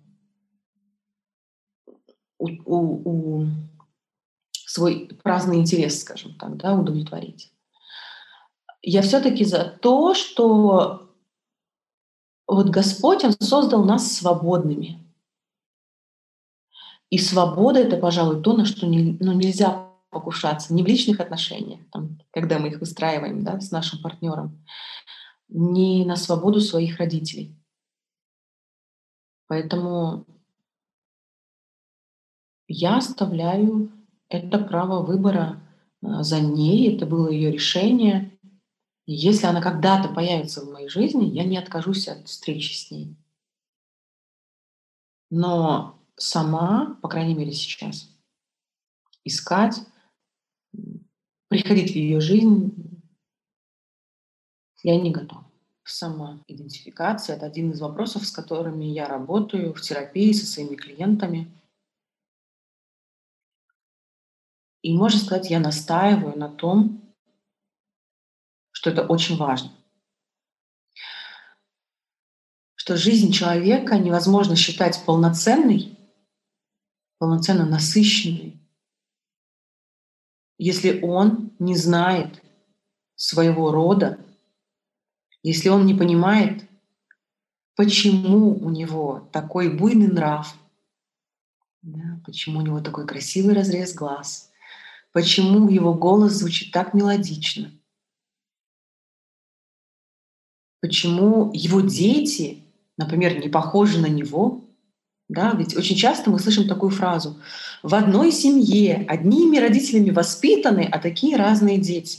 [2.39, 3.47] у, у,
[4.53, 7.53] свой праздный интерес, скажем так, да, удовлетворить.
[8.83, 11.07] Я все-таки за то, что
[12.47, 15.03] вот Господь, Он создал нас свободными.
[17.11, 20.75] И свобода— это, пожалуй, то, на что не, ну, нельзя покушаться.
[20.75, 24.65] Не в личных отношениях, там, когда мы их выстраиваем да, с нашим партнером,
[25.49, 27.57] не на свободу своих родителей.
[29.47, 30.27] Поэтому
[32.69, 33.91] я оставляю
[34.29, 35.63] это право выбора
[36.03, 38.39] а, за ней, это было ее решение.
[39.07, 43.17] Если она когда-то появится в моей жизни, я не откажусь от встречи с ней.
[45.31, 48.09] Но сама, по крайней мере сейчас,
[49.25, 49.81] искать,
[51.49, 53.03] приходить в ее жизнь,
[54.83, 55.45] я не готова.
[55.85, 61.53] Самоидентификация– это один из вопросов, с которыми я работаю в терапии со своими клиентами.
[64.87, 67.13] И, можно сказать, я настаиваю на том,
[68.71, 69.73] что это очень важно.
[72.77, 75.99] Что жизнь человека невозможно считать полноценной,
[77.19, 78.61] полноценно насыщенной,
[80.57, 82.41] если он не знает
[83.17, 84.25] своего рода,
[85.43, 86.65] если он не понимает,
[87.75, 90.57] почему у него такой буйный нрав,
[91.83, 94.53] да, почему у него такой красивый разрез глаз,
[95.17, 97.73] почему его голос звучит так мелодично,
[100.83, 102.65] почему его дети,
[102.99, 104.69] например, не похожи на него.
[105.31, 107.41] Да, ведь очень часто мы слышим такую фразу
[107.83, 112.19] «в одной семье одними родителями воспитаны, а такие разные дети».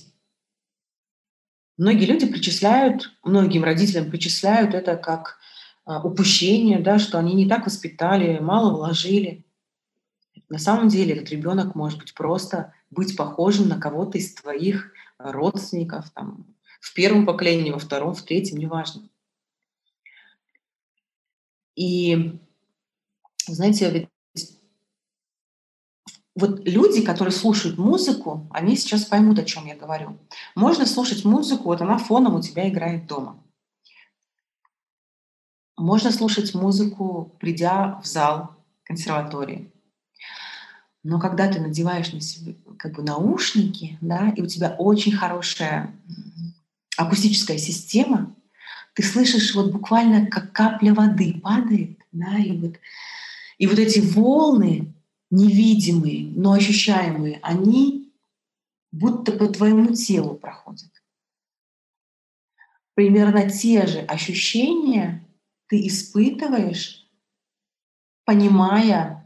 [1.78, 5.38] Многие люди причисляют, многим родителям причисляют это как
[5.86, 9.46] а, упущение, да, что они не так воспитали, мало вложили.
[10.50, 16.10] На самом деле этот ребенок может быть просто быть похожим на кого-то из твоих родственников,
[16.12, 16.46] там,
[16.80, 19.10] в первом поколении, во втором, в третьем, неважно.
[21.76, 22.40] И,
[23.48, 24.60] знаете, ведь
[26.36, 30.18] вот люди, которые слушают музыку, они сейчас поймут, о чем я говорю.
[30.56, 33.44] Можно слушать музыку, вот она фоном у тебя играет дома.
[35.76, 39.72] Можно слушать музыку, придя в зал консерватории.
[41.08, 45.96] Но когда ты надеваешь на себя как бы наушники, да, и у тебя очень хорошая
[46.98, 48.36] акустическая система,
[48.94, 52.76] ты слышишь вот буквально как капля воды падает, да, и вот,
[53.58, 54.94] и вот эти волны
[55.32, 58.12] невидимые, но ощущаемые, они
[58.92, 60.92] будто по твоему телу проходят.
[62.96, 65.26] Примерно те же ощущения
[65.68, 67.08] ты испытываешь,
[68.26, 69.17] понимая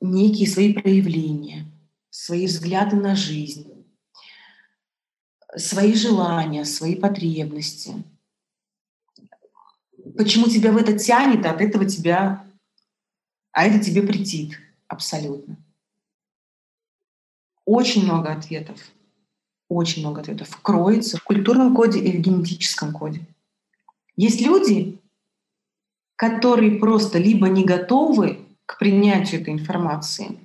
[0.00, 1.66] некие свои проявления,
[2.10, 3.86] свои взгляды на жизнь,
[5.56, 7.94] свои желания, свои потребности.
[10.16, 12.44] Почему тебя в это тянет, а от этого тебя,
[13.52, 14.58] а это тебе претит
[14.88, 15.56] абсолютно.
[17.64, 18.80] Очень много ответов,
[19.68, 23.24] очень много ответов кроется в культурном коде и в генетическом коде.
[24.16, 25.00] Есть люди,
[26.16, 28.41] которые просто либо не готовы
[28.74, 30.38] к принятию этой информации,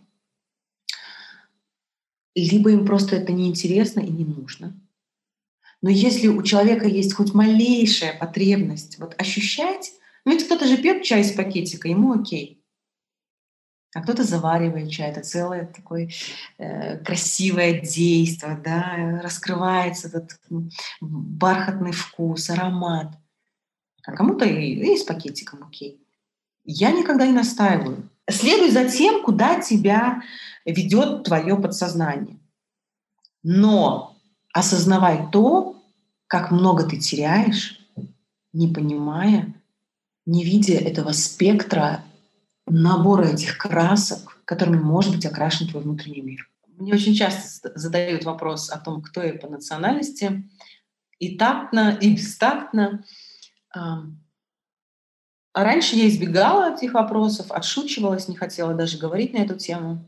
[2.35, 4.79] либо им просто это неинтересно и не нужно–
[5.81, 9.93] но если у человека есть хоть малейшая потребность вот ощущать,
[10.25, 12.63] ну ведь кто-то же пьет чай из пакетика, ему окей.
[13.93, 16.09] А кто-то заваривает чай, это целое такое
[16.57, 20.39] э, красивое действие, да, раскрывается этот
[20.99, 23.13] бархатный вкус, аромат.
[24.03, 26.05] А кому-то и, и с пакетиком окей.
[26.63, 28.09] Я никогда не настаиваю.
[28.29, 30.21] Следуй за тем, куда тебя
[30.65, 32.39] ведет твое подсознание.
[33.43, 34.17] Но
[34.53, 35.81] осознавай то,
[36.27, 37.79] как много ты теряешь,
[38.51, 39.53] не понимая,
[40.25, 42.03] не видя этого спектра,
[42.65, 46.49] набора этих красок, которыми может быть окрашен твой внутренний мир.
[46.67, 50.49] Мне очень часто задают вопрос о том, кто я по национальности,
[51.17, 53.03] и тактно, и бестактно.
[55.57, 60.05] А раньше я избегала этих вопросов, отшучивалась, не хотела даже говорить на эту тему.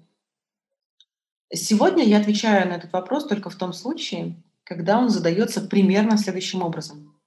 [1.51, 6.61] Сегодня я отвечаю на этот вопрос только в том случае, когда он задается примерно следующим
[6.61, 7.19] образом.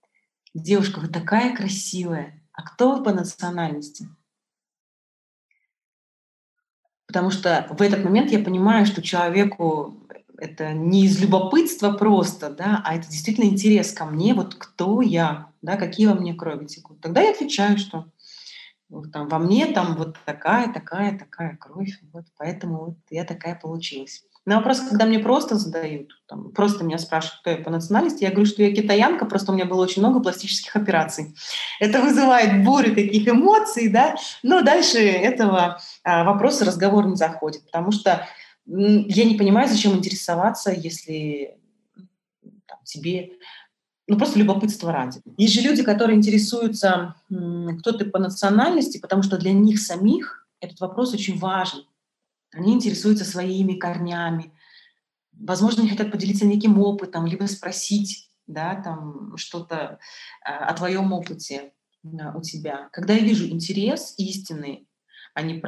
[0.54, 2.40] Девушка, вы такая красивая.
[2.52, 4.06] А кто вы по национальности?
[7.08, 10.01] Потому что в этот момент я понимаю, что человеку
[10.43, 15.51] это не из любопытства просто, да, а это действительно интерес ко мне, вот кто я,
[15.62, 17.01] да, какие во мне крови текут.
[17.01, 18.07] Тогда я отвечаю, что
[19.12, 24.24] там, во мне там вот такая, такая, такая кровь, вот поэтому вот я такая получилась.
[24.45, 28.30] На вопрос, когда мне просто задают, там, просто меня спрашивают, кто я по национальности, я
[28.30, 31.36] говорю, что я китаянка, просто у меня было очень много пластических операций.
[31.78, 37.93] Это вызывает бурю таких эмоций, да, но дальше этого а, вопроса разговор не заходит, потому
[37.93, 38.26] что
[38.66, 41.58] я не понимаю, зачем интересоваться, если
[42.66, 43.32] там, тебе
[44.06, 45.20] ну, просто любопытство ради.
[45.36, 50.80] Есть же люди, которые интересуются, кто ты по национальности, потому что для них самих этот
[50.80, 51.86] вопрос очень важен.
[52.52, 54.52] Они интересуются своими корнями.
[55.32, 59.98] Возможно, они хотят поделиться неким опытом, либо спросить да, там что-то
[60.44, 62.88] а, о твоем опыте у тебя.
[62.92, 64.86] Когда я вижу интерес истинный,
[65.35, 65.62] а не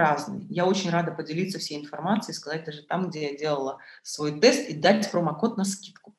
[0.51, 4.75] я очень рада поделиться всей информацией, сказать даже там, где я делала свой тест, и
[4.75, 6.15] дать промокод на скидку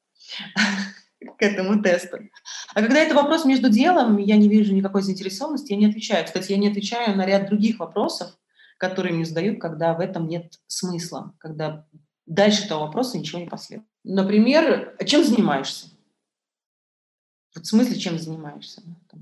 [1.38, 2.18] к этому тесту.
[2.74, 6.26] А когда это вопрос между делом, я не вижу никакой заинтересованности, я не отвечаю.
[6.26, 8.36] Кстати, я не отвечаю на ряд других вопросов,
[8.78, 11.86] которые мне задают, когда в этом нет смысла, когда
[12.26, 13.88] дальше этого вопроса ничего не последует.
[14.04, 15.88] Например, чем занимаешься?
[17.54, 18.82] Вот в смысле, чем занимаешься?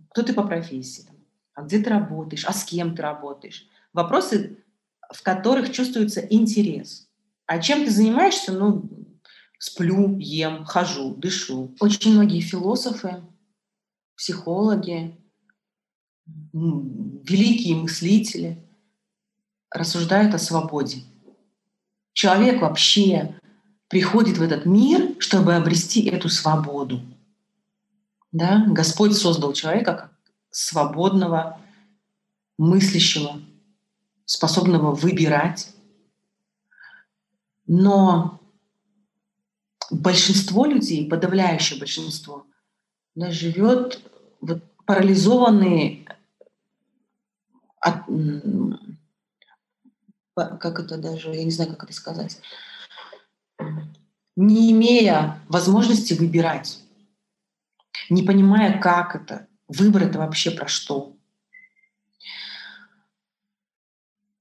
[0.09, 1.07] Кто ты по профессии?
[1.53, 2.45] А где ты работаешь?
[2.45, 3.67] А с кем ты работаешь?
[3.93, 4.57] Вопросы,
[5.11, 7.07] в которых чувствуется интерес.
[7.45, 8.51] А чем ты занимаешься?
[8.51, 8.89] Ну,
[9.59, 11.75] сплю, ем, хожу, дышу.
[11.79, 13.23] Очень многие философы,
[14.15, 15.17] психологи,
[16.53, 18.63] великие мыслители
[19.69, 21.03] рассуждают о свободе.
[22.13, 23.39] Человек вообще
[23.87, 27.01] приходит в этот мир, чтобы обрести эту свободу.
[28.31, 28.65] Да?
[28.67, 30.11] Господь создал человека как
[30.49, 31.59] свободного,
[32.57, 33.39] мыслящего,
[34.33, 35.73] способного выбирать.
[37.67, 38.39] Но
[39.91, 42.45] большинство людей, подавляющее большинство,
[43.15, 44.01] да, живет
[44.41, 46.05] вот, парализованные
[47.79, 48.05] от,
[50.35, 52.41] как это даже, я не знаю, как это сказать,
[54.35, 56.83] не имея возможности выбирать
[58.09, 59.47] не понимая, как это.
[59.67, 61.15] Выбор это вообще про что.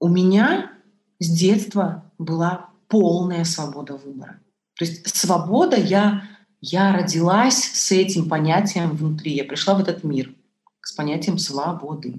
[0.03, 0.72] У меня
[1.20, 4.40] с детства была полная свобода выбора.
[4.74, 6.24] То есть свобода, я,
[6.61, 9.32] я родилась с этим понятием внутри.
[9.32, 10.34] Я пришла в этот мир
[10.80, 12.18] с понятием свободы.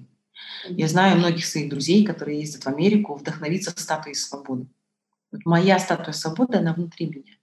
[0.70, 4.66] Я знаю многих своих друзей, которые ездят в Америку, вдохновиться статуей свободы.
[5.34, 7.34] Вот моя статуя свободы, она внутри меня.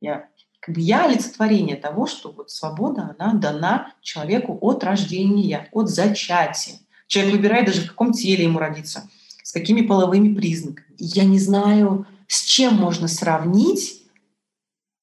[0.00, 0.30] Я
[0.60, 6.76] как бы я олицетворение того, что вот свобода, она дана человеку от рождения, от зачатия.
[7.06, 9.10] Человек выбирает даже в каком теле ему родиться,
[9.42, 10.94] с какими половыми признаками.
[10.98, 14.02] Я не знаю, с чем можно сравнить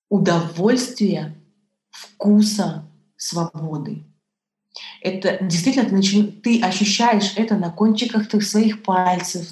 [0.10, 1.36] удовольствие
[1.90, 4.04] вкуса свободы.
[5.02, 6.24] Это действительно ты, начи...
[6.24, 9.52] ты ощущаешь это на кончиках своих пальцев,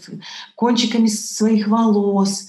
[0.55, 2.47] кончиками своих волос,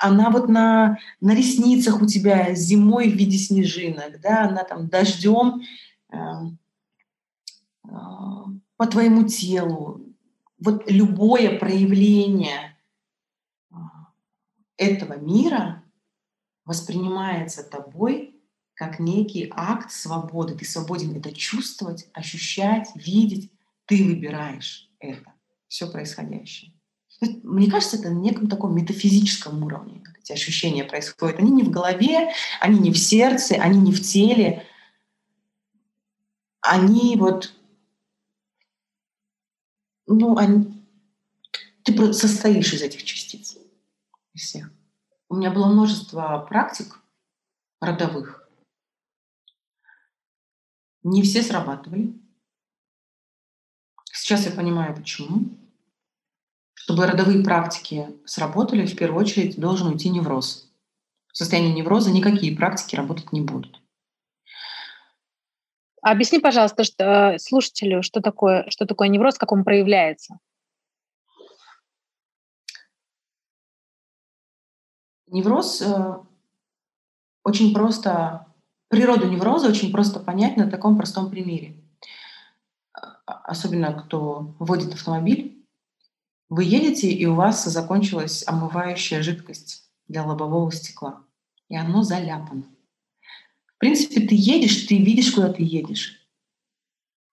[0.00, 5.62] она вот на, на ресницах у тебя зимой в виде снежинок, да, она там дождем
[6.12, 6.16] э,
[7.84, 7.88] э,
[8.76, 10.05] по твоему телу.
[10.58, 12.76] Вот любое проявление
[13.70, 14.08] а,
[14.76, 15.84] этого мира
[16.64, 18.36] воспринимается тобой
[18.74, 20.54] как некий акт свободы.
[20.54, 23.50] Ты свободен это чувствовать, ощущать, видеть.
[23.86, 25.32] Ты выбираешь это,
[25.68, 26.72] все происходящее.
[27.42, 30.02] Мне кажется, это на неком таком метафизическом уровне.
[30.20, 31.38] Эти ощущения происходят.
[31.38, 34.64] Они не в голове, они не в сердце, они не в теле.
[36.60, 37.54] Они вот...
[40.06, 40.84] Ну, они,
[41.82, 43.56] ты просто состоишь из этих частиц.
[44.34, 44.70] Из всех.
[45.28, 47.00] У меня было множество практик
[47.80, 48.48] родовых.
[51.02, 52.14] Не все срабатывали.
[54.12, 55.50] Сейчас я понимаю, почему.
[56.74, 60.70] Чтобы родовые практики сработали, в первую очередь должен уйти невроз.
[61.32, 63.80] В состоянии невроза никакие практики работать не будут.
[66.08, 70.38] Объясни, пожалуйста, что, э, слушателю, что такое, что такое невроз, как он проявляется.
[75.26, 76.14] Невроз э,
[77.42, 78.46] очень просто,
[78.86, 81.82] природу невроза очень просто понять на таком простом примере.
[82.92, 85.66] А, особенно кто водит автомобиль,
[86.48, 91.24] вы едете, и у вас закончилась омывающая жидкость для лобового стекла,
[91.68, 92.75] и оно заляпано.
[93.76, 96.26] В принципе, ты едешь, ты видишь, куда ты едешь.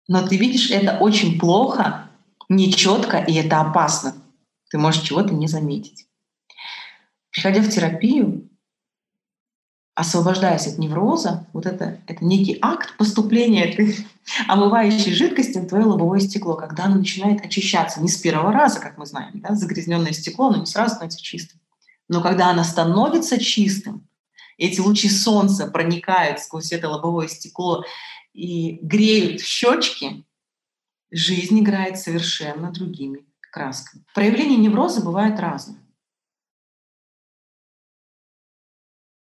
[0.10, 2.10] Но ты видишь это очень плохо,
[2.50, 4.14] нечетко, и это опасно.
[4.70, 6.06] Ты можешь чего-то не заметить.
[7.32, 8.50] Приходя в терапию,
[9.96, 14.06] освобождаясь от невроза, вот это, это некий акт поступления этой
[14.48, 18.02] омывающей жидкости в твое лобовое стекло, когда оно начинает очищаться.
[18.02, 21.60] Не с первого раза, как мы знаем, да, загрязненное стекло, оно не сразу становится чистым.
[22.10, 24.06] Но когда оно становится чистым,
[24.58, 27.84] эти лучи солнца проникают сквозь это лобовое стекло
[28.34, 30.26] и греют щечки,
[31.12, 34.04] жизнь играет совершенно другими красками.
[34.14, 35.80] Проявление невроза бывает разное.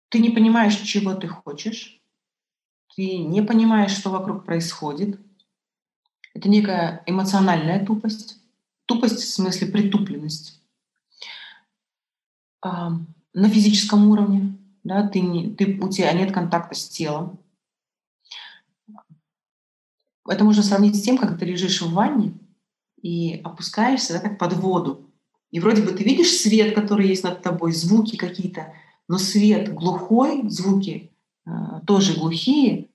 [0.09, 2.03] Ты не понимаешь, чего ты хочешь,
[2.94, 5.19] ты не понимаешь, что вокруг происходит.
[6.35, 8.39] Это некая эмоциональная тупость.
[8.86, 10.62] Тупость в смысле притупленность.
[12.62, 17.39] на физическом уровне, да, ты не, ты, у тебя нет контакта с телом.
[20.29, 22.35] Это можно сравнить с тем, как ты лежишь в ванне
[23.01, 25.11] и опускаешься да, как под воду.
[25.51, 28.73] И вроде бы ты видишь свет, который есть над тобой, звуки какие-то,
[29.09, 31.13] но свет глухой, звуки
[31.45, 31.51] э,
[31.87, 32.89] тоже глухие.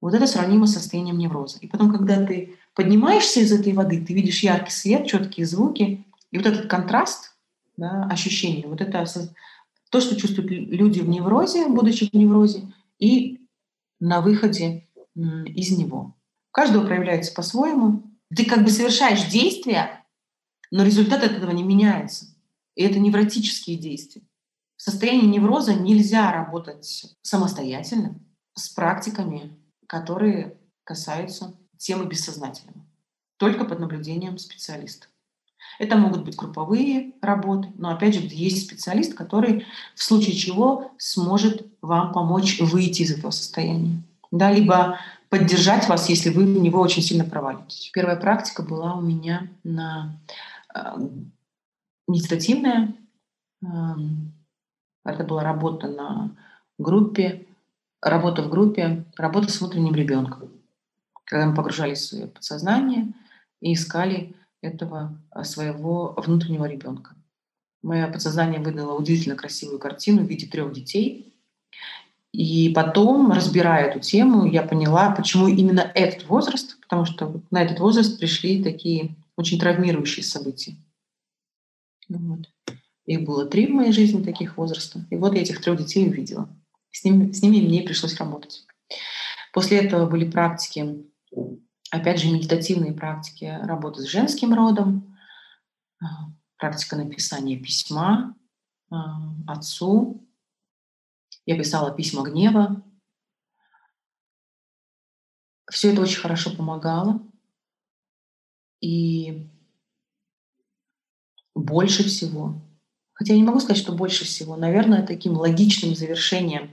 [0.00, 1.58] Вот это сравнимо с состоянием невроза.
[1.60, 6.38] И потом, когда ты поднимаешься из этой воды, ты видишь яркий свет, четкие звуки, и
[6.38, 7.36] вот этот контраст,
[7.76, 9.04] да, ощущение, вот это
[9.90, 13.46] то, что чувствуют люди в неврозе, будучи в неврозе, и
[14.00, 16.16] на выходе из него.
[16.50, 18.02] Каждого проявляется по-своему.
[18.34, 20.04] Ты как бы совершаешь действия,
[20.70, 22.26] но результат от этого не меняется.
[22.74, 24.22] И это невротические действия.
[24.76, 28.20] В состоянии невроза нельзя работать самостоятельно
[28.54, 32.86] с практиками, которые касаются темы бессознательного.
[33.38, 35.08] Только под наблюдением специалиста.
[35.78, 39.64] Это могут быть групповые работы, но опять же, есть специалист, который
[39.94, 44.02] в случае чего сможет вам помочь выйти из этого состояния.
[44.30, 44.98] Да, либо
[45.30, 47.90] поддержать вас, если вы в него очень сильно провалитесь.
[47.92, 50.18] Первая практика была у меня на
[50.74, 50.80] э,
[52.08, 52.94] медитативная.
[53.62, 53.66] Э,
[55.04, 56.30] это была работа на
[56.78, 57.46] группе,
[58.02, 60.50] работа в группе, работа с внутренним ребенком.
[61.24, 63.12] Когда мы погружались в свое подсознание
[63.60, 67.14] и искали этого а, своего внутреннего ребенка.
[67.82, 71.34] Мое подсознание выдало удивительно красивую картину в виде трех детей.
[72.32, 77.78] И потом, разбирая эту тему, я поняла, почему именно этот возраст, потому что на этот
[77.80, 80.74] возраст пришли такие очень травмирующие события.
[82.08, 82.50] Вот.
[83.06, 85.06] Их было три в моей жизни таких возраста.
[85.10, 86.48] И вот я этих трех детей увидела.
[86.90, 88.66] С ними, с ними мне пришлось работать.
[89.52, 91.04] После этого были практики
[91.90, 95.16] Опять же, медитативные практики работы с женским родом,
[96.00, 98.36] а, практика написания письма
[98.90, 100.26] а, отцу.
[101.46, 102.82] Я писала письма гнева.
[105.70, 107.22] Все это очень хорошо помогало.
[108.80, 109.48] И
[111.54, 112.60] больше всего,
[113.12, 116.70] хотя я не могу сказать, что больше всего, наверное, таким логичным завершением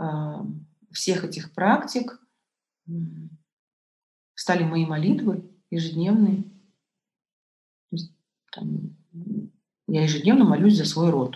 [0.00, 0.04] э,
[0.92, 2.18] всех этих практик
[4.46, 5.42] стали мои молитвы
[5.72, 6.44] ежедневные.
[8.52, 8.96] там,
[9.88, 11.34] я ежедневно молюсь за свой род.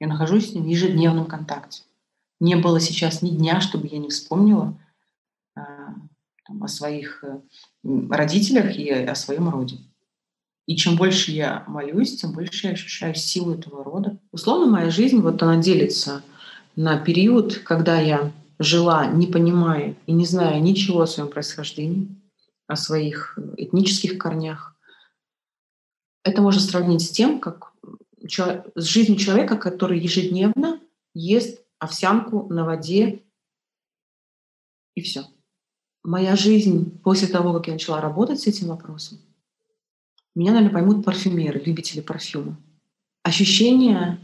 [0.00, 1.82] Я нахожусь с ним в ежедневном контакте.
[2.40, 4.80] Не было сейчас ни дня, чтобы я не вспомнила
[5.54, 5.94] а,
[6.46, 7.38] там, о своих э,
[8.08, 9.76] родителях и о своем роде.
[10.66, 14.18] И чем больше я молюсь, тем больше я ощущаю силу этого рода.
[14.30, 16.22] Условно, моя жизнь, вот она делится
[16.76, 22.21] на период, когда я жила, не понимая и не зная ничего о своем происхождении,
[22.72, 24.76] о своих этнических корнях.
[26.24, 27.72] Это можно сравнить с тем, как
[28.20, 30.80] с жизнью человека, который ежедневно
[31.14, 33.22] ест овсянку на воде
[34.94, 35.26] и все.
[36.04, 39.18] Моя жизнь после того, как я начала работать с этим вопросом,
[40.34, 42.56] меня, наверное, поймут парфюмеры, любители парфюма.
[43.22, 44.18] Ощущение,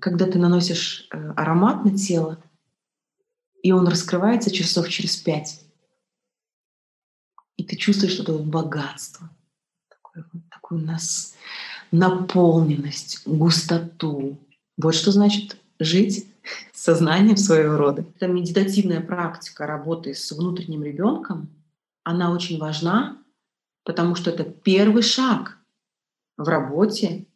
[0.00, 2.42] когда ты наносишь э, аромат на тело,
[3.62, 5.63] и он раскрывается часов через пять.
[7.56, 9.30] И ты чувствуешь что-то вот богатство,
[9.88, 11.34] такое, вот, такую нас,
[11.90, 14.38] наполненность, густоту.
[14.76, 16.26] Вот что значит жить
[16.72, 18.02] сознанием своего рода.
[18.16, 21.48] Это медитативная практика работы с внутренним ребенком.
[22.02, 23.22] Она очень важна,
[23.84, 25.58] потому что это первый шаг
[26.36, 27.26] в работе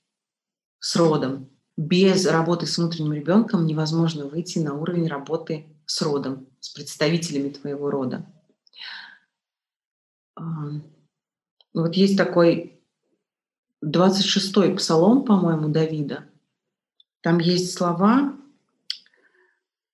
[0.80, 1.48] с родом.
[1.76, 7.88] Без работы с внутренним ребенком невозможно выйти на уровень работы с родом, с представителями твоего
[7.88, 8.26] рода.
[11.74, 12.80] Вот есть такой
[13.84, 16.24] 26-й псалом, по-моему, Давида.
[17.20, 18.38] Там есть слова,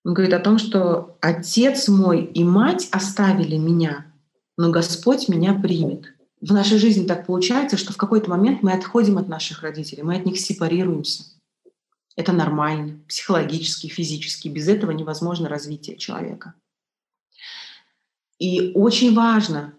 [0.05, 4.13] он говорит о том, что «Отец мой и мать оставили меня,
[4.57, 6.13] но Господь меня примет».
[6.43, 10.17] В нашей жизни так получается, что в какой-то момент мы отходим от наших родителей, мы
[10.17, 11.25] от них сепарируемся.
[12.17, 14.49] Это нормально, психологически, физически.
[14.49, 16.53] Без этого невозможно развитие человека.
[18.39, 19.73] И очень важно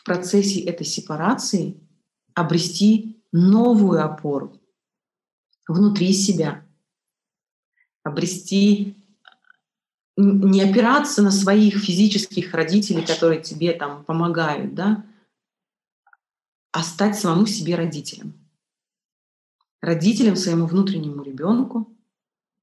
[0.00, 1.78] в процессе этой сепарации
[2.32, 4.58] обрести новую опору
[5.68, 6.66] внутри себя,
[8.02, 8.96] обрести,
[10.16, 15.04] не опираться на своих физических родителей, которые тебе там помогают, да,
[16.72, 18.32] а стать самому себе родителем.
[19.82, 21.94] Родителем своему внутреннему ребенку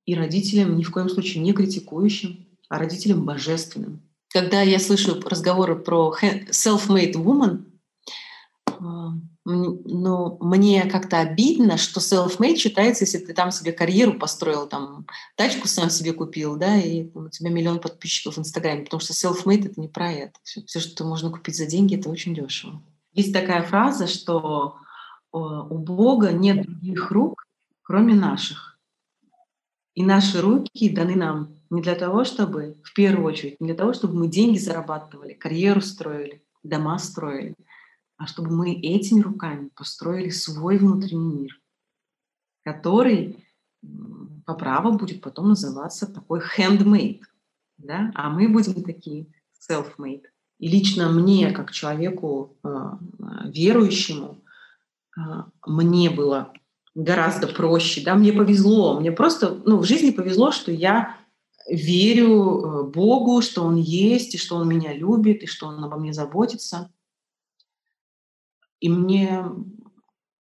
[0.08, 4.02] и родителем ни в коем случае не критикующим, а родителем божественным,
[4.40, 7.66] когда я слышу разговоры про self-made woman,
[9.44, 15.68] ну, мне как-то обидно, что self-made считается, если ты там себе карьеру построил, там, тачку
[15.68, 19.82] сам себе купил, да, и у тебя миллион подписчиков в Инстаграме, потому что self-made— это
[19.82, 20.34] не про это.
[20.44, 22.84] Все, все, что можно купить за деньги, это очень дешево.
[23.14, 24.76] Есть такая фраза, что
[25.32, 27.48] у Бога нет других рук,
[27.82, 28.77] кроме наших.
[29.98, 33.94] И наши руки даны нам не для того, чтобы, в первую очередь, не для того,
[33.94, 37.56] чтобы мы деньги зарабатывали, карьеру строили, дома строили,
[38.16, 41.62] а чтобы мы этими руками построили свой внутренний мир,
[42.64, 43.44] который
[44.46, 47.24] по праву будет потом называться такой handmade,
[47.80, 48.12] да?
[48.14, 49.26] а мы будем такие
[49.68, 50.26] self-made.
[50.60, 52.92] И лично мне, как человеку э,
[53.46, 54.44] верующему,
[55.18, 55.22] э,
[55.66, 56.54] мне было
[56.98, 61.16] гораздо проще, да, мне повезло, мне просто, ну, в жизни повезло, что я
[61.70, 65.98] верю э, Богу, что Он есть, и что Он меня любит, и что Он обо
[65.98, 66.92] мне заботится.
[68.80, 69.46] И мне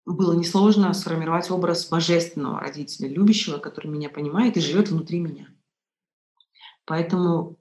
[0.05, 5.49] было несложно сформировать образ божественного родителя, любящего, который меня понимает и живет внутри меня.
[6.85, 7.56] Поэтому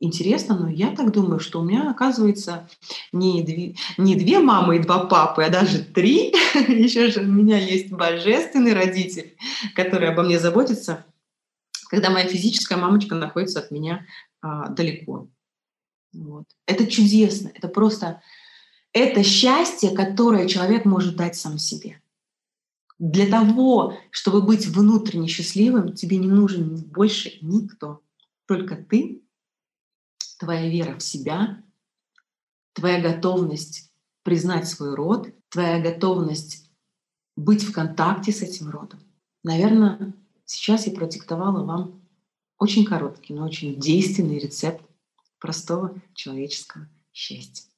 [0.00, 2.68] интересно, но я так думаю, что у меня, оказывается,
[3.12, 6.30] не две, не две мамы и два папы, а даже три.
[6.68, 9.36] Еще же у меня есть божественный родитель,
[9.74, 11.04] который обо мне заботится,
[11.88, 14.06] когда моя физическая мамочка находится от меня
[14.40, 15.28] а, далеко.
[16.12, 16.46] Вот.
[16.66, 18.20] Это чудесно, это просто
[18.92, 22.00] это счастье, которое человек может дать сам себе.
[22.98, 28.02] Для того, чтобы быть внутренне счастливым, тебе не нужен больше никто.
[28.46, 29.22] Только ты,
[30.40, 31.62] твоя вера в себя,
[32.72, 33.92] твоя готовность
[34.22, 36.70] признать свой род, твоя готовность
[37.36, 39.00] быть в контакте с этим родом.
[39.44, 40.14] Наверное,
[40.46, 42.02] сейчас я продиктовала вам
[42.58, 44.82] очень короткий, но очень действенный рецепт
[45.38, 47.69] простого человеческого счастья.